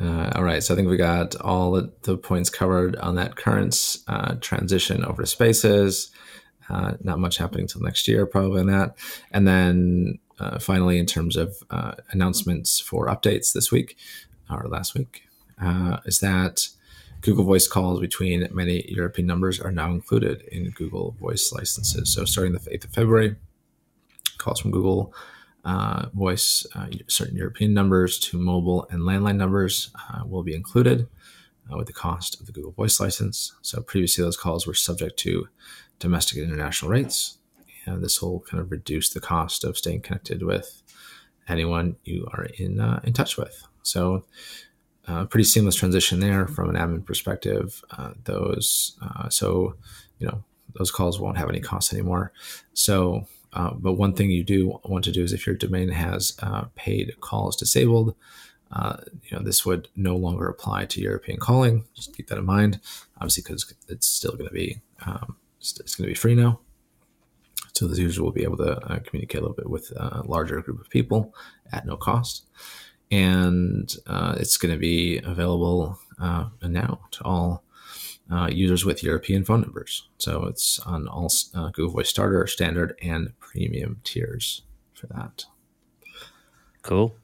Uh, 0.00 0.30
all 0.36 0.44
right, 0.44 0.62
so 0.62 0.72
I 0.72 0.76
think 0.76 0.88
we 0.88 0.96
got 0.96 1.34
all 1.40 1.72
the 1.72 2.16
points 2.16 2.50
covered 2.50 2.94
on 2.96 3.16
that 3.16 3.34
current 3.34 3.98
uh, 4.06 4.36
transition 4.40 5.04
over 5.04 5.22
to 5.22 5.26
spaces. 5.26 6.10
Uh, 6.70 6.94
not 7.02 7.18
much 7.18 7.38
happening 7.38 7.66
till 7.66 7.80
next 7.80 8.06
year, 8.08 8.26
probably 8.26 8.60
on 8.60 8.66
that. 8.66 8.96
And 9.30 9.46
then 9.46 10.18
uh, 10.38 10.58
finally, 10.58 10.98
in 10.98 11.06
terms 11.06 11.36
of 11.36 11.56
uh, 11.70 11.92
announcements 12.10 12.78
for 12.78 13.06
updates 13.06 13.52
this 13.52 13.72
week 13.72 13.96
or 14.50 14.66
last 14.68 14.94
week, 14.94 15.22
uh, 15.60 15.98
is 16.04 16.20
that 16.20 16.68
Google 17.20 17.44
Voice 17.44 17.66
calls 17.66 18.00
between 18.00 18.48
many 18.52 18.84
European 18.88 19.26
numbers 19.26 19.58
are 19.60 19.72
now 19.72 19.90
included 19.90 20.42
in 20.42 20.70
Google 20.70 21.16
Voice 21.18 21.52
licenses. 21.52 22.12
So 22.12 22.24
starting 22.24 22.52
the 22.52 22.60
8th 22.60 22.84
of 22.84 22.90
February, 22.90 23.36
calls 24.36 24.60
from 24.60 24.70
Google 24.70 25.12
uh, 25.64 26.06
Voice, 26.14 26.64
uh, 26.76 26.86
certain 27.08 27.36
European 27.36 27.74
numbers 27.74 28.18
to 28.20 28.38
mobile 28.38 28.86
and 28.90 29.00
landline 29.00 29.36
numbers 29.36 29.90
will 30.26 30.44
be 30.44 30.54
included. 30.54 31.08
with 31.70 31.86
the 31.86 31.92
cost 31.92 32.40
of 32.40 32.46
the 32.46 32.52
Google 32.52 32.72
Voice 32.72 32.98
license. 32.98 33.52
So 33.60 33.82
previously, 33.82 34.24
those 34.24 34.38
calls 34.38 34.66
were 34.66 34.72
subject 34.72 35.18
to 35.18 35.48
domestic 35.98 36.38
and 36.38 36.50
international 36.50 36.90
rates. 36.90 37.38
And 37.86 38.02
this 38.02 38.20
will 38.20 38.40
kind 38.40 38.60
of 38.60 38.70
reduce 38.70 39.10
the 39.10 39.20
cost 39.20 39.64
of 39.64 39.78
staying 39.78 40.02
connected 40.02 40.42
with 40.42 40.82
anyone 41.48 41.96
you 42.04 42.28
are 42.32 42.46
in 42.58 42.80
uh, 42.80 43.00
in 43.04 43.12
touch 43.12 43.36
with. 43.36 43.66
So, 43.82 44.24
uh, 45.06 45.24
pretty 45.24 45.44
seamless 45.44 45.74
transition 45.74 46.20
there 46.20 46.46
from 46.46 46.68
an 46.68 46.76
admin 46.76 47.04
perspective. 47.04 47.82
Uh, 47.90 48.12
those 48.24 48.96
uh, 49.02 49.28
so 49.28 49.74
you 50.18 50.26
know 50.26 50.44
those 50.74 50.90
calls 50.90 51.18
won't 51.18 51.38
have 51.38 51.48
any 51.48 51.60
cost 51.60 51.92
anymore. 51.92 52.32
So, 52.74 53.26
uh, 53.54 53.70
but 53.72 53.94
one 53.94 54.12
thing 54.12 54.30
you 54.30 54.44
do 54.44 54.78
want 54.84 55.04
to 55.04 55.12
do 55.12 55.22
is 55.22 55.32
if 55.32 55.46
your 55.46 55.56
domain 55.56 55.88
has 55.88 56.36
uh, 56.42 56.66
paid 56.74 57.18
calls 57.20 57.56
disabled, 57.56 58.14
you 59.22 59.36
know 59.36 59.42
this 59.42 59.64
would 59.64 59.88
no 59.96 60.14
longer 60.14 60.46
apply 60.46 60.84
to 60.86 61.00
European 61.00 61.38
calling. 61.38 61.84
Just 61.94 62.14
keep 62.14 62.28
that 62.28 62.38
in 62.38 62.44
mind, 62.44 62.80
obviously, 63.16 63.42
because 63.42 63.74
it's 63.88 64.06
still 64.06 64.32
going 64.32 64.48
to 64.48 64.54
be 64.54 64.80
um, 65.06 65.36
it's, 65.58 65.94
going 65.94 66.06
to 66.06 66.10
be 66.10 66.14
free 66.14 66.34
now. 66.34 66.60
So 67.74 67.86
the 67.86 68.00
user 68.00 68.22
will 68.22 68.32
be 68.32 68.42
able 68.42 68.56
to 68.58 68.76
uh, 68.76 68.98
communicate 69.00 69.40
a 69.40 69.42
little 69.42 69.56
bit 69.56 69.70
with 69.70 69.90
a 69.96 70.22
larger 70.24 70.60
group 70.60 70.80
of 70.80 70.90
people 70.90 71.34
at 71.72 71.86
no 71.86 71.96
cost. 71.96 72.46
And 73.10 73.94
uh, 74.06 74.36
it's 74.38 74.56
going 74.56 74.74
to 74.74 74.78
be 74.78 75.18
available 75.18 75.98
uh, 76.20 76.48
now 76.62 77.00
to 77.12 77.24
all 77.24 77.64
uh, 78.30 78.48
users 78.50 78.84
with 78.84 79.02
European 79.02 79.44
phone 79.44 79.62
numbers. 79.62 80.08
So 80.18 80.44
it's 80.44 80.78
on 80.80 81.08
all 81.08 81.30
uh, 81.54 81.68
Google 81.68 81.94
Voice 81.94 82.10
Starter, 82.10 82.46
Standard, 82.46 82.98
and 83.00 83.38
Premium 83.40 84.00
tiers 84.04 84.62
for 84.92 85.06
that. 85.08 85.44
Cool. 86.82 87.14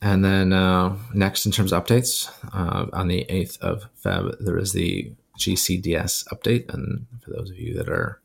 And 0.00 0.24
then 0.24 0.52
uh, 0.52 0.96
next, 1.12 1.46
in 1.46 1.52
terms 1.52 1.72
of 1.72 1.84
updates, 1.84 2.30
uh, 2.52 2.86
on 2.92 3.08
the 3.08 3.24
8th 3.30 3.58
of 3.60 3.86
Feb, 4.02 4.36
there 4.40 4.58
is 4.58 4.72
the 4.72 5.12
GCDS 5.38 6.26
update. 6.28 6.72
And 6.72 7.06
for 7.22 7.30
those 7.30 7.50
of 7.50 7.58
you 7.58 7.74
that 7.74 7.88
are 7.88 8.20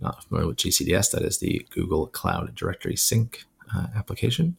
not 0.00 0.24
familiar 0.24 0.48
with 0.48 0.56
GCDS, 0.56 1.10
that 1.12 1.22
is 1.22 1.38
the 1.38 1.66
Google 1.70 2.06
Cloud 2.06 2.54
Directory 2.54 2.96
Sync 2.96 3.44
uh, 3.74 3.86
application. 3.94 4.56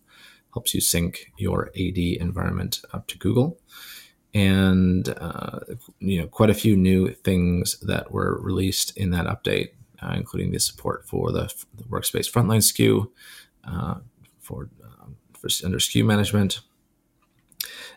Helps 0.54 0.74
you 0.74 0.82
sync 0.82 1.32
your 1.38 1.68
AD 1.70 1.98
environment 1.98 2.82
up 2.94 3.08
to 3.08 3.18
Google. 3.18 3.58
And, 4.34 5.10
uh, 5.10 5.60
you 6.00 6.22
know, 6.22 6.28
quite 6.28 6.50
a 6.50 6.54
few 6.54 6.76
new 6.76 7.10
things 7.10 7.80
that 7.82 8.12
were 8.12 8.40
released 8.42 8.96
in 8.98 9.12
that 9.12 9.26
update, 9.26 9.72
uh, 10.02 10.14
including 10.16 10.52
the 10.52 10.60
support 10.60 11.08
for 11.08 11.32
the, 11.32 11.54
the 11.76 11.84
Workspace 11.84 12.32
Frontline 12.32 12.62
SKU, 12.62 13.10
uh, 13.66 13.96
for, 14.40 14.70
um, 14.84 15.18
for 15.34 15.50
under 15.66 15.80
SKU 15.80 16.06
management, 16.06 16.62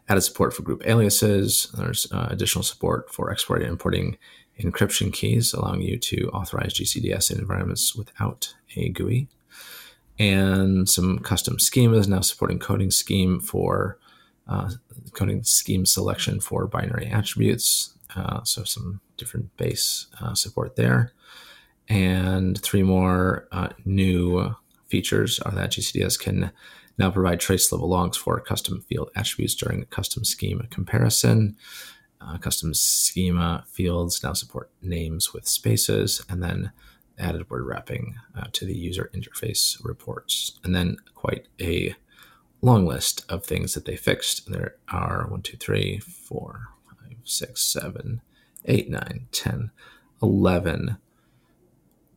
added 0.08 0.22
support 0.22 0.52
for 0.52 0.62
group 0.62 0.86
aliases. 0.86 1.70
There's 1.76 2.10
uh, 2.12 2.28
additional 2.30 2.62
support 2.62 3.12
for 3.12 3.30
exporting 3.30 3.66
and 3.66 3.72
importing 3.72 4.18
encryption 4.60 5.12
keys, 5.12 5.52
allowing 5.52 5.82
you 5.82 5.98
to 5.98 6.28
authorize 6.30 6.74
GCDS 6.74 7.30
in 7.30 7.38
environments 7.38 7.94
without 7.94 8.54
a 8.76 8.88
GUI. 8.90 9.28
And 10.18 10.88
some 10.88 11.18
custom 11.18 11.56
schemas 11.56 12.06
now 12.06 12.20
supporting 12.20 12.58
coding 12.58 12.90
scheme 12.90 13.40
for 13.40 13.98
uh, 14.46 14.70
coding 15.12 15.42
scheme 15.42 15.86
selection 15.86 16.38
for 16.40 16.66
binary 16.66 17.06
attributes. 17.06 17.94
Uh, 18.14 18.44
so 18.44 18.62
some 18.62 19.00
different 19.16 19.56
base 19.56 20.06
uh, 20.20 20.34
support 20.34 20.76
there. 20.76 21.12
And 21.88 22.60
three 22.60 22.82
more 22.82 23.48
uh, 23.50 23.70
new 23.84 24.54
features 24.86 25.40
are 25.40 25.52
that 25.52 25.70
GCDS 25.70 26.18
can 26.20 26.52
now 26.98 27.10
provide 27.10 27.40
trace 27.40 27.70
level 27.72 27.88
logs 27.88 28.16
for 28.16 28.38
custom 28.40 28.80
field 28.82 29.10
attributes 29.16 29.54
during 29.54 29.82
a 29.82 29.86
custom 29.86 30.24
schema 30.24 30.66
comparison. 30.68 31.56
Uh, 32.20 32.38
custom 32.38 32.72
schema 32.72 33.64
fields 33.68 34.22
now 34.22 34.32
support 34.32 34.70
names 34.80 35.34
with 35.34 35.46
spaces, 35.46 36.24
and 36.28 36.42
then 36.42 36.72
added 37.18 37.48
word 37.50 37.66
wrapping 37.66 38.16
uh, 38.36 38.46
to 38.52 38.64
the 38.64 38.76
user 38.76 39.10
interface 39.14 39.76
reports. 39.84 40.58
And 40.64 40.74
then 40.74 40.96
quite 41.14 41.46
a 41.60 41.94
long 42.62 42.86
list 42.86 43.24
of 43.28 43.44
things 43.44 43.74
that 43.74 43.84
they 43.84 43.96
fixed. 43.96 44.50
There 44.50 44.76
are 44.88 45.26
one, 45.28 45.42
two, 45.42 45.56
three, 45.56 45.98
four, 45.98 46.68
five, 46.86 47.18
six, 47.24 47.62
seven, 47.62 48.22
eight, 48.64 48.88
nine, 48.88 49.28
10, 49.32 49.70
11 50.22 50.96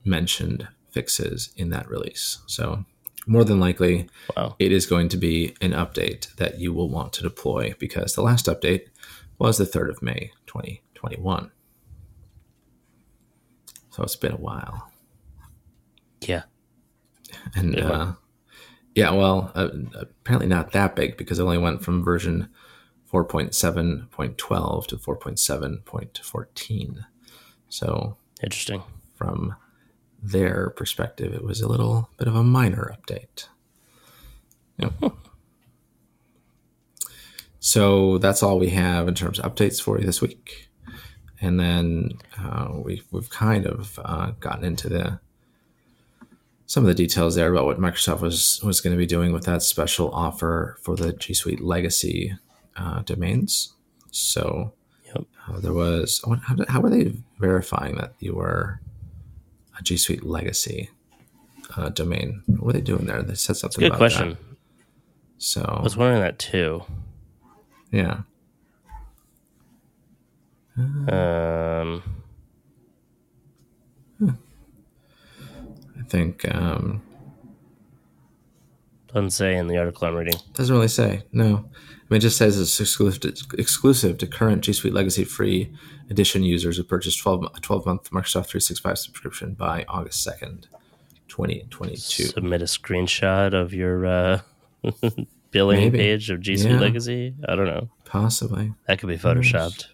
mentioned 0.05 0.67
fixes 0.89 1.51
in 1.57 1.69
that 1.71 1.89
release. 1.89 2.39
So 2.47 2.85
more 3.27 3.43
than 3.43 3.59
likely, 3.59 4.09
wow. 4.35 4.55
it 4.57 4.71
is 4.71 4.85
going 4.85 5.09
to 5.09 5.17
be 5.17 5.53
an 5.61 5.71
update 5.71 6.33
that 6.35 6.59
you 6.59 6.73
will 6.73 6.89
want 6.89 7.13
to 7.13 7.21
deploy 7.21 7.75
because 7.77 8.15
the 8.15 8.21
last 8.21 8.45
update 8.45 8.87
was 9.37 9.57
the 9.57 9.65
3rd 9.65 9.89
of 9.89 10.01
May, 10.01 10.31
2021. 10.47 11.51
So 13.91 14.03
it's 14.03 14.15
been 14.15 14.31
a 14.31 14.37
while. 14.37 14.91
Yeah. 16.21 16.43
And 17.53 17.79
uh, 17.79 18.13
yeah, 18.95 19.11
well, 19.11 19.51
uh, 19.55 19.69
apparently 19.99 20.47
not 20.47 20.71
that 20.71 20.95
big 20.95 21.17
because 21.17 21.39
it 21.39 21.43
only 21.43 21.57
went 21.57 21.83
from 21.83 22.03
version 22.03 22.49
4.7.12 23.11 24.87
to 24.87 24.97
4.7.14. 24.97 27.05
So 27.69 28.17
interesting. 28.41 28.83
From 29.15 29.55
their 30.31 30.71
perspective, 30.71 31.33
it 31.33 31.43
was 31.43 31.61
a 31.61 31.67
little 31.67 32.09
bit 32.17 32.27
of 32.27 32.35
a 32.35 32.43
minor 32.43 32.95
update. 32.95 33.47
Yep. 34.77 35.13
so 37.59 38.17
that's 38.19 38.43
all 38.43 38.59
we 38.59 38.69
have 38.69 39.07
in 39.07 39.15
terms 39.15 39.39
of 39.39 39.53
updates 39.53 39.81
for 39.81 39.99
you 39.99 40.05
this 40.05 40.21
week. 40.21 40.69
And 41.39 41.59
then 41.59 42.11
uh, 42.39 42.69
we've, 42.73 43.05
we've 43.11 43.29
kind 43.29 43.65
of 43.65 43.99
uh, 44.03 44.31
gotten 44.39 44.65
into 44.65 44.89
the 44.89 45.19
some 46.67 46.83
of 46.83 46.87
the 46.89 46.93
details 46.93 47.35
there 47.35 47.49
about 47.49 47.65
what 47.65 47.79
Microsoft 47.79 48.19
was 48.19 48.61
was 48.61 48.81
going 48.81 48.91
to 48.91 48.97
be 48.97 49.05
doing 49.05 49.31
with 49.31 49.45
that 49.45 49.63
special 49.63 50.11
offer 50.13 50.77
for 50.81 50.97
the 50.97 51.13
G 51.13 51.33
Suite 51.33 51.61
Legacy 51.61 52.33
uh, 52.75 53.01
domains. 53.03 53.73
So 54.11 54.73
yep. 55.05 55.25
uh, 55.47 55.59
there 55.61 55.73
was 55.73 56.21
how, 56.43 56.57
how 56.67 56.81
were 56.81 56.89
they 56.89 57.13
verifying 57.39 57.95
that 57.95 58.13
you 58.19 58.35
were 58.35 58.81
a 59.77 59.83
G 59.83 59.97
Suite 59.97 60.23
legacy 60.23 60.89
uh, 61.75 61.89
domain. 61.89 62.43
What 62.47 62.75
are 62.75 62.79
they 62.79 62.81
doing 62.81 63.05
there? 63.05 63.21
They 63.21 63.35
said 63.35 63.57
something. 63.57 63.87
Good 63.87 63.97
question. 63.97 64.29
That. 64.29 64.37
So 65.37 65.61
I 65.61 65.81
was 65.81 65.95
wondering 65.95 66.21
that 66.21 66.39
too. 66.39 66.83
Yeah. 67.91 68.21
Um. 70.77 72.03
I 74.21 76.03
think. 76.09 76.45
Um, 76.53 77.01
doesn't 79.13 79.31
say 79.31 79.55
in 79.57 79.67
the 79.67 79.77
article 79.77 80.07
I'm 80.07 80.15
reading. 80.15 80.39
Doesn't 80.53 80.75
really 80.75 80.87
say. 80.87 81.23
No. 81.31 81.69
I 82.09 82.13
mean, 82.13 82.19
it 82.19 82.21
just 82.21 82.37
says 82.37 82.57
it's 82.57 82.79
exclusive 82.79 83.19
to, 83.21 83.59
exclusive 83.59 84.17
to 84.19 84.27
current 84.27 84.63
G 84.63 84.71
Suite 84.71 84.93
Legacy 84.93 85.25
free 85.25 85.73
edition 86.09 86.41
users 86.41 86.77
who 86.77 86.83
purchased 86.83 87.19
12, 87.19 87.43
a 87.53 87.59
12 87.59 87.85
month 87.85 88.11
Microsoft 88.11 88.47
365 88.47 88.97
subscription 88.97 89.53
by 89.55 89.83
August 89.89 90.25
2nd, 90.25 90.67
2022. 91.27 92.23
Submit 92.23 92.61
a 92.61 92.65
screenshot 92.65 93.53
of 93.53 93.73
your 93.73 94.05
uh, 94.05 94.39
billing 95.51 95.79
Maybe. 95.79 95.97
page 95.97 96.29
of 96.29 96.39
G 96.39 96.55
Suite 96.55 96.75
yeah. 96.75 96.79
Legacy. 96.79 97.35
I 97.45 97.55
don't 97.55 97.65
know. 97.65 97.89
Possibly. 98.05 98.73
That 98.87 98.99
could 98.99 99.09
be 99.09 99.17
photoshopped. 99.17 99.87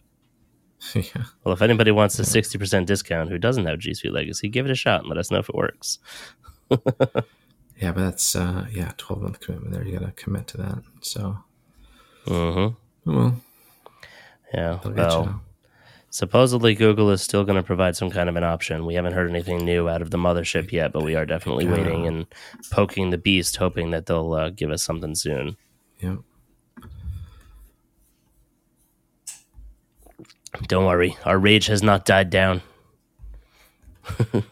yeah. 0.94 1.24
Well, 1.44 1.54
if 1.54 1.64
anybody 1.64 1.90
wants 1.90 2.20
a 2.20 2.22
60% 2.22 2.86
discount 2.86 3.30
who 3.30 3.40
doesn't 3.40 3.66
have 3.66 3.80
G 3.80 3.96
Suite 3.96 4.14
Legacy, 4.14 4.50
give 4.50 4.66
it 4.68 4.72
a 4.72 4.76
shot 4.76 5.00
and 5.00 5.10
let 5.10 5.18
us 5.18 5.32
know 5.32 5.40
if 5.40 5.50
it 5.50 5.56
works. 5.56 5.98
yeah, 6.70 7.92
but 7.92 7.96
that's, 7.96 8.36
uh, 8.36 8.68
yeah, 8.72 8.92
12 8.98 9.22
month 9.24 9.40
commitment 9.40 9.74
there. 9.74 9.84
You 9.84 9.98
got 9.98 10.06
to 10.06 10.12
commit 10.12 10.46
to 10.50 10.58
that. 10.58 10.84
So. 11.02 11.40
Mm-hmm. 12.26 13.12
Well, 13.12 13.36
yeah. 14.54 14.80
Well, 14.86 15.42
supposedly 16.10 16.76
Google 16.76 17.10
is 17.10 17.22
still 17.22 17.44
going 17.44 17.56
to 17.56 17.64
provide 17.64 17.96
some 17.96 18.10
kind 18.10 18.30
of 18.30 18.36
an 18.36 18.44
option. 18.44 18.86
We 18.86 18.94
haven't 18.94 19.14
heard 19.14 19.30
anything 19.30 19.66
new 19.66 19.90
out 19.90 20.02
of 20.02 20.12
the 20.12 20.18
mothership 20.18 20.72
yet, 20.72 20.94
but 20.94 21.04
we 21.04 21.16
are 21.16 21.26
definitely 21.26 21.68
waiting 21.68 22.08
and 22.08 22.26
poking 22.72 23.10
the 23.10 23.18
beast, 23.18 23.56
hoping 23.58 23.92
that 23.92 24.06
they'll 24.06 24.34
uh, 24.34 24.50
give 24.50 24.72
us 24.72 24.84
something 24.84 25.16
soon. 25.16 25.58
Yep. 26.00 26.20
Don't 30.68 30.86
worry, 30.86 31.18
our 31.26 31.40
rage 31.40 31.66
has 31.66 31.82
not 31.82 32.06
died 32.06 32.30
down. 32.30 32.62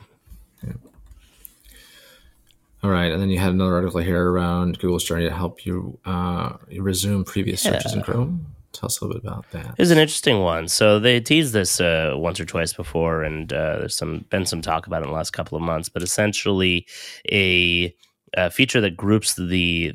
All 2.83 2.89
right, 2.89 3.11
and 3.11 3.21
then 3.21 3.29
you 3.29 3.37
had 3.37 3.51
another 3.51 3.75
article 3.75 3.99
here 3.99 4.31
around 4.31 4.79
Google's 4.79 5.03
journey 5.03 5.25
to 5.25 5.35
help 5.35 5.65
you 5.65 5.99
uh, 6.05 6.53
resume 6.79 7.23
previous 7.23 7.63
yeah. 7.63 7.73
searches 7.73 7.93
in 7.93 8.01
Chrome. 8.01 8.45
Tell 8.71 8.87
us 8.87 8.99
a 8.99 9.05
little 9.05 9.21
bit 9.21 9.29
about 9.29 9.51
that. 9.51 9.75
It's 9.77 9.91
an 9.91 9.97
interesting 9.97 10.39
one. 10.39 10.67
So 10.67 10.97
they 10.97 11.19
teased 11.19 11.53
this 11.53 11.79
uh, 11.79 12.13
once 12.15 12.39
or 12.39 12.45
twice 12.45 12.73
before, 12.73 13.21
and 13.23 13.51
uh, 13.53 13.79
there's 13.79 13.95
some 13.95 14.25
been 14.29 14.45
some 14.45 14.61
talk 14.61 14.87
about 14.87 15.01
it 15.01 15.05
in 15.05 15.09
the 15.09 15.15
last 15.15 15.31
couple 15.31 15.57
of 15.57 15.63
months. 15.63 15.89
But 15.89 16.01
essentially, 16.01 16.87
a, 17.31 17.93
a 18.35 18.49
feature 18.49 18.81
that 18.81 18.97
groups 18.97 19.35
the 19.35 19.93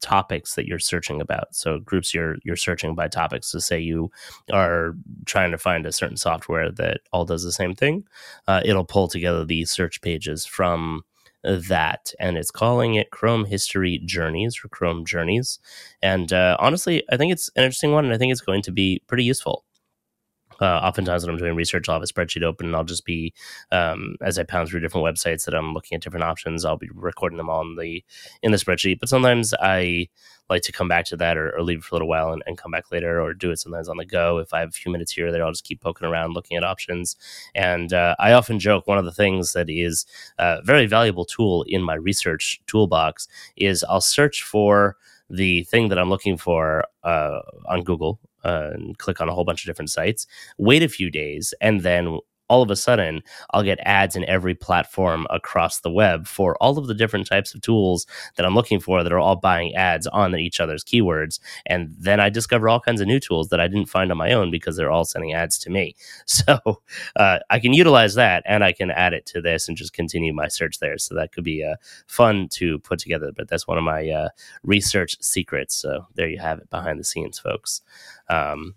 topics 0.00 0.54
that 0.54 0.66
you're 0.66 0.78
searching 0.78 1.20
about. 1.20 1.54
So 1.54 1.80
groups 1.80 2.14
you're 2.14 2.36
you're 2.44 2.56
searching 2.56 2.94
by 2.94 3.08
topics. 3.08 3.48
So 3.48 3.58
say 3.58 3.80
you 3.80 4.10
are 4.52 4.94
trying 5.26 5.50
to 5.50 5.58
find 5.58 5.86
a 5.86 5.92
certain 5.92 6.16
software 6.16 6.70
that 6.72 7.00
all 7.12 7.24
does 7.24 7.42
the 7.42 7.52
same 7.52 7.74
thing, 7.74 8.04
uh, 8.46 8.62
it'll 8.64 8.84
pull 8.84 9.08
together 9.08 9.44
the 9.44 9.64
search 9.64 10.00
pages 10.00 10.46
from 10.46 11.02
that 11.44 12.12
and 12.18 12.36
it's 12.36 12.50
calling 12.50 12.94
it 12.94 13.10
chrome 13.10 13.44
history 13.44 14.00
journeys 14.04 14.60
or 14.64 14.68
chrome 14.68 15.04
journeys. 15.04 15.58
And 16.02 16.32
uh, 16.32 16.56
honestly 16.60 17.02
i 17.10 17.16
think 17.16 17.32
it's 17.32 17.50
an 17.56 17.64
interesting 17.64 17.92
one 17.92 18.04
and 18.04 18.14
i 18.14 18.18
think 18.18 18.32
it's 18.32 18.40
going 18.40 18.62
to 18.62 18.72
be 18.72 19.02
pretty 19.06 19.24
useful 19.24 19.64
uh, 20.60 20.80
oftentimes 20.82 21.24
when 21.24 21.34
I'm 21.34 21.38
doing 21.38 21.54
research, 21.54 21.88
I'll 21.88 21.96
have 21.96 22.02
a 22.02 22.06
spreadsheet 22.12 22.42
open 22.42 22.66
and 22.66 22.76
I'll 22.76 22.84
just 22.84 23.04
be, 23.04 23.32
um, 23.70 24.16
as 24.20 24.38
I 24.38 24.44
pound 24.44 24.68
through 24.68 24.80
different 24.80 25.06
websites 25.06 25.44
that 25.44 25.54
I'm 25.54 25.72
looking 25.74 25.96
at 25.96 26.02
different 26.02 26.24
options, 26.24 26.64
I'll 26.64 26.76
be 26.76 26.90
recording 26.94 27.38
them 27.38 27.50
all 27.50 27.62
in 27.62 27.76
the 27.76 28.04
in 28.42 28.52
the 28.52 28.58
spreadsheet. 28.58 29.00
But 29.00 29.08
sometimes 29.08 29.54
I 29.60 30.08
like 30.50 30.62
to 30.62 30.72
come 30.72 30.88
back 30.88 31.04
to 31.06 31.16
that 31.16 31.36
or, 31.36 31.54
or 31.56 31.62
leave 31.62 31.78
it 31.78 31.84
for 31.84 31.94
a 31.94 31.96
little 31.96 32.08
while 32.08 32.32
and, 32.32 32.42
and, 32.46 32.56
come 32.56 32.70
back 32.70 32.90
later 32.90 33.20
or 33.20 33.34
do 33.34 33.50
it 33.50 33.58
sometimes 33.58 33.88
on 33.88 33.98
the 33.98 34.04
go. 34.04 34.38
If 34.38 34.54
I 34.54 34.60
have 34.60 34.70
a 34.70 34.72
few 34.72 34.90
minutes 34.90 35.12
here 35.12 35.28
or 35.28 35.32
there, 35.32 35.44
I'll 35.44 35.52
just 35.52 35.64
keep 35.64 35.80
poking 35.80 36.06
around 36.06 36.32
looking 36.32 36.56
at 36.56 36.64
options. 36.64 37.16
And 37.54 37.92
uh, 37.92 38.16
I 38.18 38.32
often 38.32 38.58
joke 38.58 38.86
one 38.86 38.98
of 38.98 39.04
the 39.04 39.12
things 39.12 39.52
that 39.52 39.68
is 39.68 40.06
a 40.38 40.62
very 40.62 40.86
valuable 40.86 41.24
tool 41.24 41.64
in 41.68 41.82
my 41.82 41.94
research 41.94 42.60
toolbox 42.66 43.28
is 43.56 43.84
I'll 43.88 44.00
search 44.00 44.42
for 44.42 44.96
the 45.30 45.64
thing 45.64 45.88
that 45.88 45.98
I'm 45.98 46.08
looking 46.08 46.38
for 46.38 46.84
uh, 47.04 47.40
on 47.68 47.82
Google 47.82 48.18
uh, 48.44 48.70
and 48.72 48.98
click 48.98 49.20
on 49.20 49.28
a 49.28 49.34
whole 49.34 49.44
bunch 49.44 49.62
of 49.62 49.66
different 49.66 49.90
sites, 49.90 50.26
wait 50.58 50.82
a 50.82 50.88
few 50.88 51.10
days, 51.10 51.54
and 51.60 51.82
then 51.82 52.18
all 52.48 52.62
of 52.62 52.70
a 52.70 52.76
sudden 52.76 53.22
I'll 53.50 53.62
get 53.62 53.78
ads 53.82 54.16
in 54.16 54.24
every 54.24 54.54
platform 54.54 55.26
across 55.30 55.80
the 55.80 55.90
web 55.90 56.26
for 56.26 56.56
all 56.62 56.78
of 56.78 56.86
the 56.86 56.94
different 56.94 57.26
types 57.26 57.54
of 57.54 57.60
tools 57.60 58.06
that 58.36 58.46
I'm 58.46 58.54
looking 58.54 58.80
for 58.80 59.02
that 59.02 59.12
are 59.12 59.18
all 59.18 59.36
buying 59.36 59.74
ads 59.74 60.06
on 60.08 60.36
each 60.36 60.60
other's 60.60 60.84
keywords. 60.84 61.40
And 61.66 61.94
then 61.98 62.20
I 62.20 62.30
discover 62.30 62.68
all 62.68 62.80
kinds 62.80 63.00
of 63.00 63.06
new 63.06 63.20
tools 63.20 63.48
that 63.48 63.60
I 63.60 63.68
didn't 63.68 63.88
find 63.88 64.10
on 64.10 64.18
my 64.18 64.32
own 64.32 64.50
because 64.50 64.76
they're 64.76 64.90
all 64.90 65.04
sending 65.04 65.32
ads 65.32 65.58
to 65.60 65.70
me. 65.70 65.94
So 66.48 66.82
uh, 67.16 67.40
I 67.50 67.58
can 67.58 67.72
utilize 67.72 68.14
that 68.14 68.42
and 68.46 68.62
I 68.62 68.72
can 68.72 68.90
add 68.90 69.12
it 69.12 69.26
to 69.26 69.40
this 69.40 69.66
and 69.66 69.76
just 69.76 69.92
continue 69.92 70.32
my 70.32 70.46
search 70.46 70.78
there. 70.78 70.96
So 70.96 71.14
that 71.16 71.32
could 71.32 71.42
be 71.42 71.64
uh, 71.64 71.76
fun 72.06 72.48
to 72.52 72.78
put 72.80 73.00
together. 73.00 73.32
But 73.34 73.48
that's 73.48 73.66
one 73.66 73.76
of 73.76 73.84
my 73.84 74.08
uh, 74.08 74.28
research 74.62 75.16
secrets. 75.20 75.74
So 75.74 76.06
there 76.14 76.28
you 76.28 76.38
have 76.38 76.58
it 76.58 76.70
behind 76.70 77.00
the 77.00 77.04
scenes, 77.04 77.38
folks. 77.38 77.82
Um, 78.28 78.74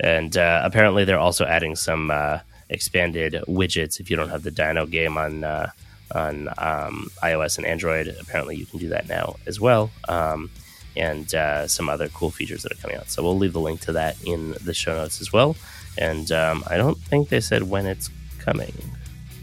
and 0.00 0.36
uh, 0.36 0.62
apparently 0.64 1.04
they're 1.04 1.18
also 1.18 1.44
adding 1.44 1.76
some 1.76 2.10
uh, 2.10 2.40
expanded 2.70 3.34
widgets 3.46 4.00
if 4.00 4.10
you 4.10 4.16
don't 4.16 4.30
have 4.30 4.42
the 4.42 4.50
Dino 4.50 4.86
game 4.86 5.18
on 5.18 5.44
uh, 5.44 5.70
on 6.14 6.48
um, 6.58 7.10
iOS 7.22 7.58
and 7.58 7.66
Android. 7.66 8.08
Apparently, 8.20 8.56
you 8.56 8.66
can 8.66 8.78
do 8.78 8.88
that 8.88 9.08
now 9.08 9.36
as 9.46 9.60
well, 9.60 9.90
um, 10.08 10.50
and 10.96 11.34
uh, 11.34 11.68
some 11.68 11.88
other 11.88 12.08
cool 12.08 12.30
features 12.30 12.62
that 12.62 12.72
are 12.72 12.76
coming 12.76 12.96
out. 12.96 13.10
So 13.10 13.22
we'll 13.22 13.38
leave 13.38 13.52
the 13.52 13.60
link 13.60 13.80
to 13.82 13.92
that 13.92 14.16
in 14.24 14.56
the 14.64 14.74
show 14.74 14.94
notes 14.96 15.20
as 15.20 15.32
well. 15.32 15.56
And 15.98 16.30
um, 16.32 16.64
I 16.68 16.76
don't 16.76 16.96
think 16.96 17.28
they 17.28 17.40
said 17.40 17.64
when 17.64 17.86
it's 17.86 18.10
coming. 18.38 18.72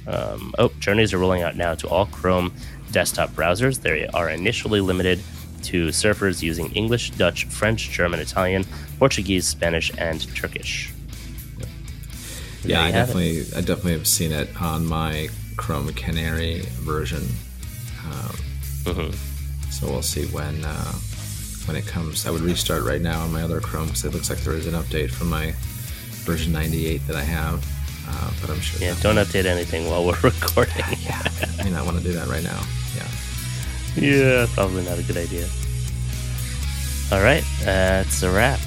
Um, 0.07 0.55
oh, 0.57 0.69
journeys 0.79 1.13
are 1.13 1.17
rolling 1.17 1.43
out 1.43 1.55
now 1.55 1.75
to 1.75 1.87
all 1.89 2.05
Chrome 2.07 2.53
desktop 2.91 3.29
browsers. 3.31 3.81
They 3.81 4.07
are 4.07 4.29
initially 4.29 4.79
limited 4.79 5.19
to 5.63 5.87
surfers 5.87 6.41
using 6.41 6.71
English, 6.73 7.11
Dutch, 7.11 7.45
French, 7.45 7.89
German, 7.89 8.21
Italian, 8.21 8.65
Portuguese, 8.99 9.45
Spanish, 9.45 9.91
and 9.97 10.21
Turkish 10.35 10.93
yeah, 12.63 12.83
I 12.83 12.91
definitely, 12.91 13.37
it. 13.37 13.55
I 13.55 13.61
definitely 13.61 13.93
have 13.93 14.07
seen 14.07 14.31
it 14.31 14.49
on 14.61 14.85
my 14.85 15.29
Chrome 15.57 15.91
Canary 15.93 16.61
version. 16.81 17.23
Um, 18.05 18.35
mm-hmm. 18.83 19.69
So 19.71 19.87
we'll 19.87 20.01
see 20.01 20.25
when 20.27 20.63
uh, 20.63 20.93
when 21.65 21.75
it 21.75 21.85
comes. 21.85 22.25
I 22.25 22.31
would 22.31 22.41
restart 22.41 22.83
right 22.83 23.01
now 23.01 23.21
on 23.21 23.31
my 23.31 23.43
other 23.43 23.59
Chrome 23.59 23.87
because 23.87 24.05
it 24.05 24.13
looks 24.13 24.29
like 24.29 24.39
there 24.39 24.53
is 24.53 24.67
an 24.67 24.73
update 24.73 25.11
from 25.11 25.29
my 25.29 25.53
version 26.25 26.51
98 26.51 27.05
that 27.07 27.15
I 27.15 27.23
have. 27.23 27.65
Uh, 28.09 28.31
but 28.41 28.49
I'm 28.49 28.59
sure. 28.59 28.81
Yeah, 28.81 28.95
don't 29.01 29.15
update 29.15 29.45
anything 29.45 29.89
while 29.89 30.05
we're 30.05 30.19
recording. 30.23 30.75
yeah, 31.01 31.21
I 31.59 31.63
mean, 31.63 31.75
I 31.75 31.81
want 31.83 31.97
to 31.97 32.03
do 32.03 32.13
that 32.13 32.27
right 32.27 32.43
now. 32.43 32.61
Yeah. 32.95 33.07
Yeah, 33.95 34.47
probably 34.53 34.83
not 34.83 34.99
a 34.99 35.03
good 35.03 35.17
idea. 35.17 35.47
All 37.11 37.21
right, 37.21 37.43
that's 37.63 38.23
a 38.23 38.31
wrap. 38.31 38.59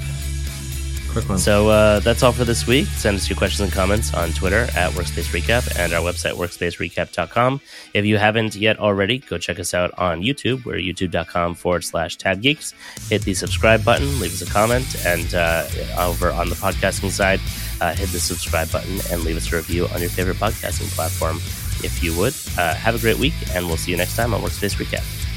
Quick 1.11 1.27
one. 1.27 1.37
So 1.39 1.67
uh, 1.67 1.99
that's 1.99 2.23
all 2.23 2.31
for 2.31 2.45
this 2.45 2.65
week. 2.65 2.85
Send 2.85 3.17
us 3.17 3.29
your 3.29 3.35
questions 3.35 3.59
and 3.67 3.71
comments 3.71 4.13
on 4.13 4.29
Twitter 4.29 4.61
at 4.75 4.91
Workspace 4.93 5.37
Recap 5.37 5.77
and 5.77 5.91
our 5.91 5.99
website, 5.99 6.35
workspacerecap.com. 6.35 7.59
If 7.93 8.05
you 8.05 8.17
haven't 8.17 8.55
yet 8.55 8.79
already, 8.79 9.17
go 9.19 9.37
check 9.37 9.59
us 9.59 9.73
out 9.73 9.91
on 9.97 10.21
YouTube. 10.21 10.63
We're 10.63 10.77
youtube.com 10.77 11.55
forward 11.55 11.83
slash 11.83 12.17
tabgeeks. 12.17 12.73
Hit 13.09 13.23
the 13.23 13.33
subscribe 13.33 13.83
button, 13.83 14.21
leave 14.21 14.31
us 14.31 14.41
a 14.41 14.49
comment, 14.49 15.05
and 15.05 15.35
uh, 15.35 15.67
over 15.97 16.31
on 16.31 16.47
the 16.47 16.55
podcasting 16.55 17.09
side, 17.09 17.41
uh, 17.81 17.93
hit 17.93 18.09
the 18.09 18.19
subscribe 18.19 18.71
button 18.71 18.99
and 19.11 19.23
leave 19.23 19.35
us 19.35 19.51
a 19.51 19.57
review 19.57 19.87
on 19.87 19.99
your 19.99 20.09
favorite 20.09 20.37
podcasting 20.37 20.89
platform 20.95 21.37
if 21.83 22.01
you 22.01 22.17
would. 22.17 22.33
Uh, 22.57 22.73
have 22.73 22.95
a 22.95 22.99
great 22.99 23.17
week, 23.17 23.33
and 23.53 23.67
we'll 23.67 23.75
see 23.75 23.91
you 23.91 23.97
next 23.97 24.15
time 24.15 24.33
on 24.33 24.41
Workspace 24.41 24.77
Recap. 24.77 25.30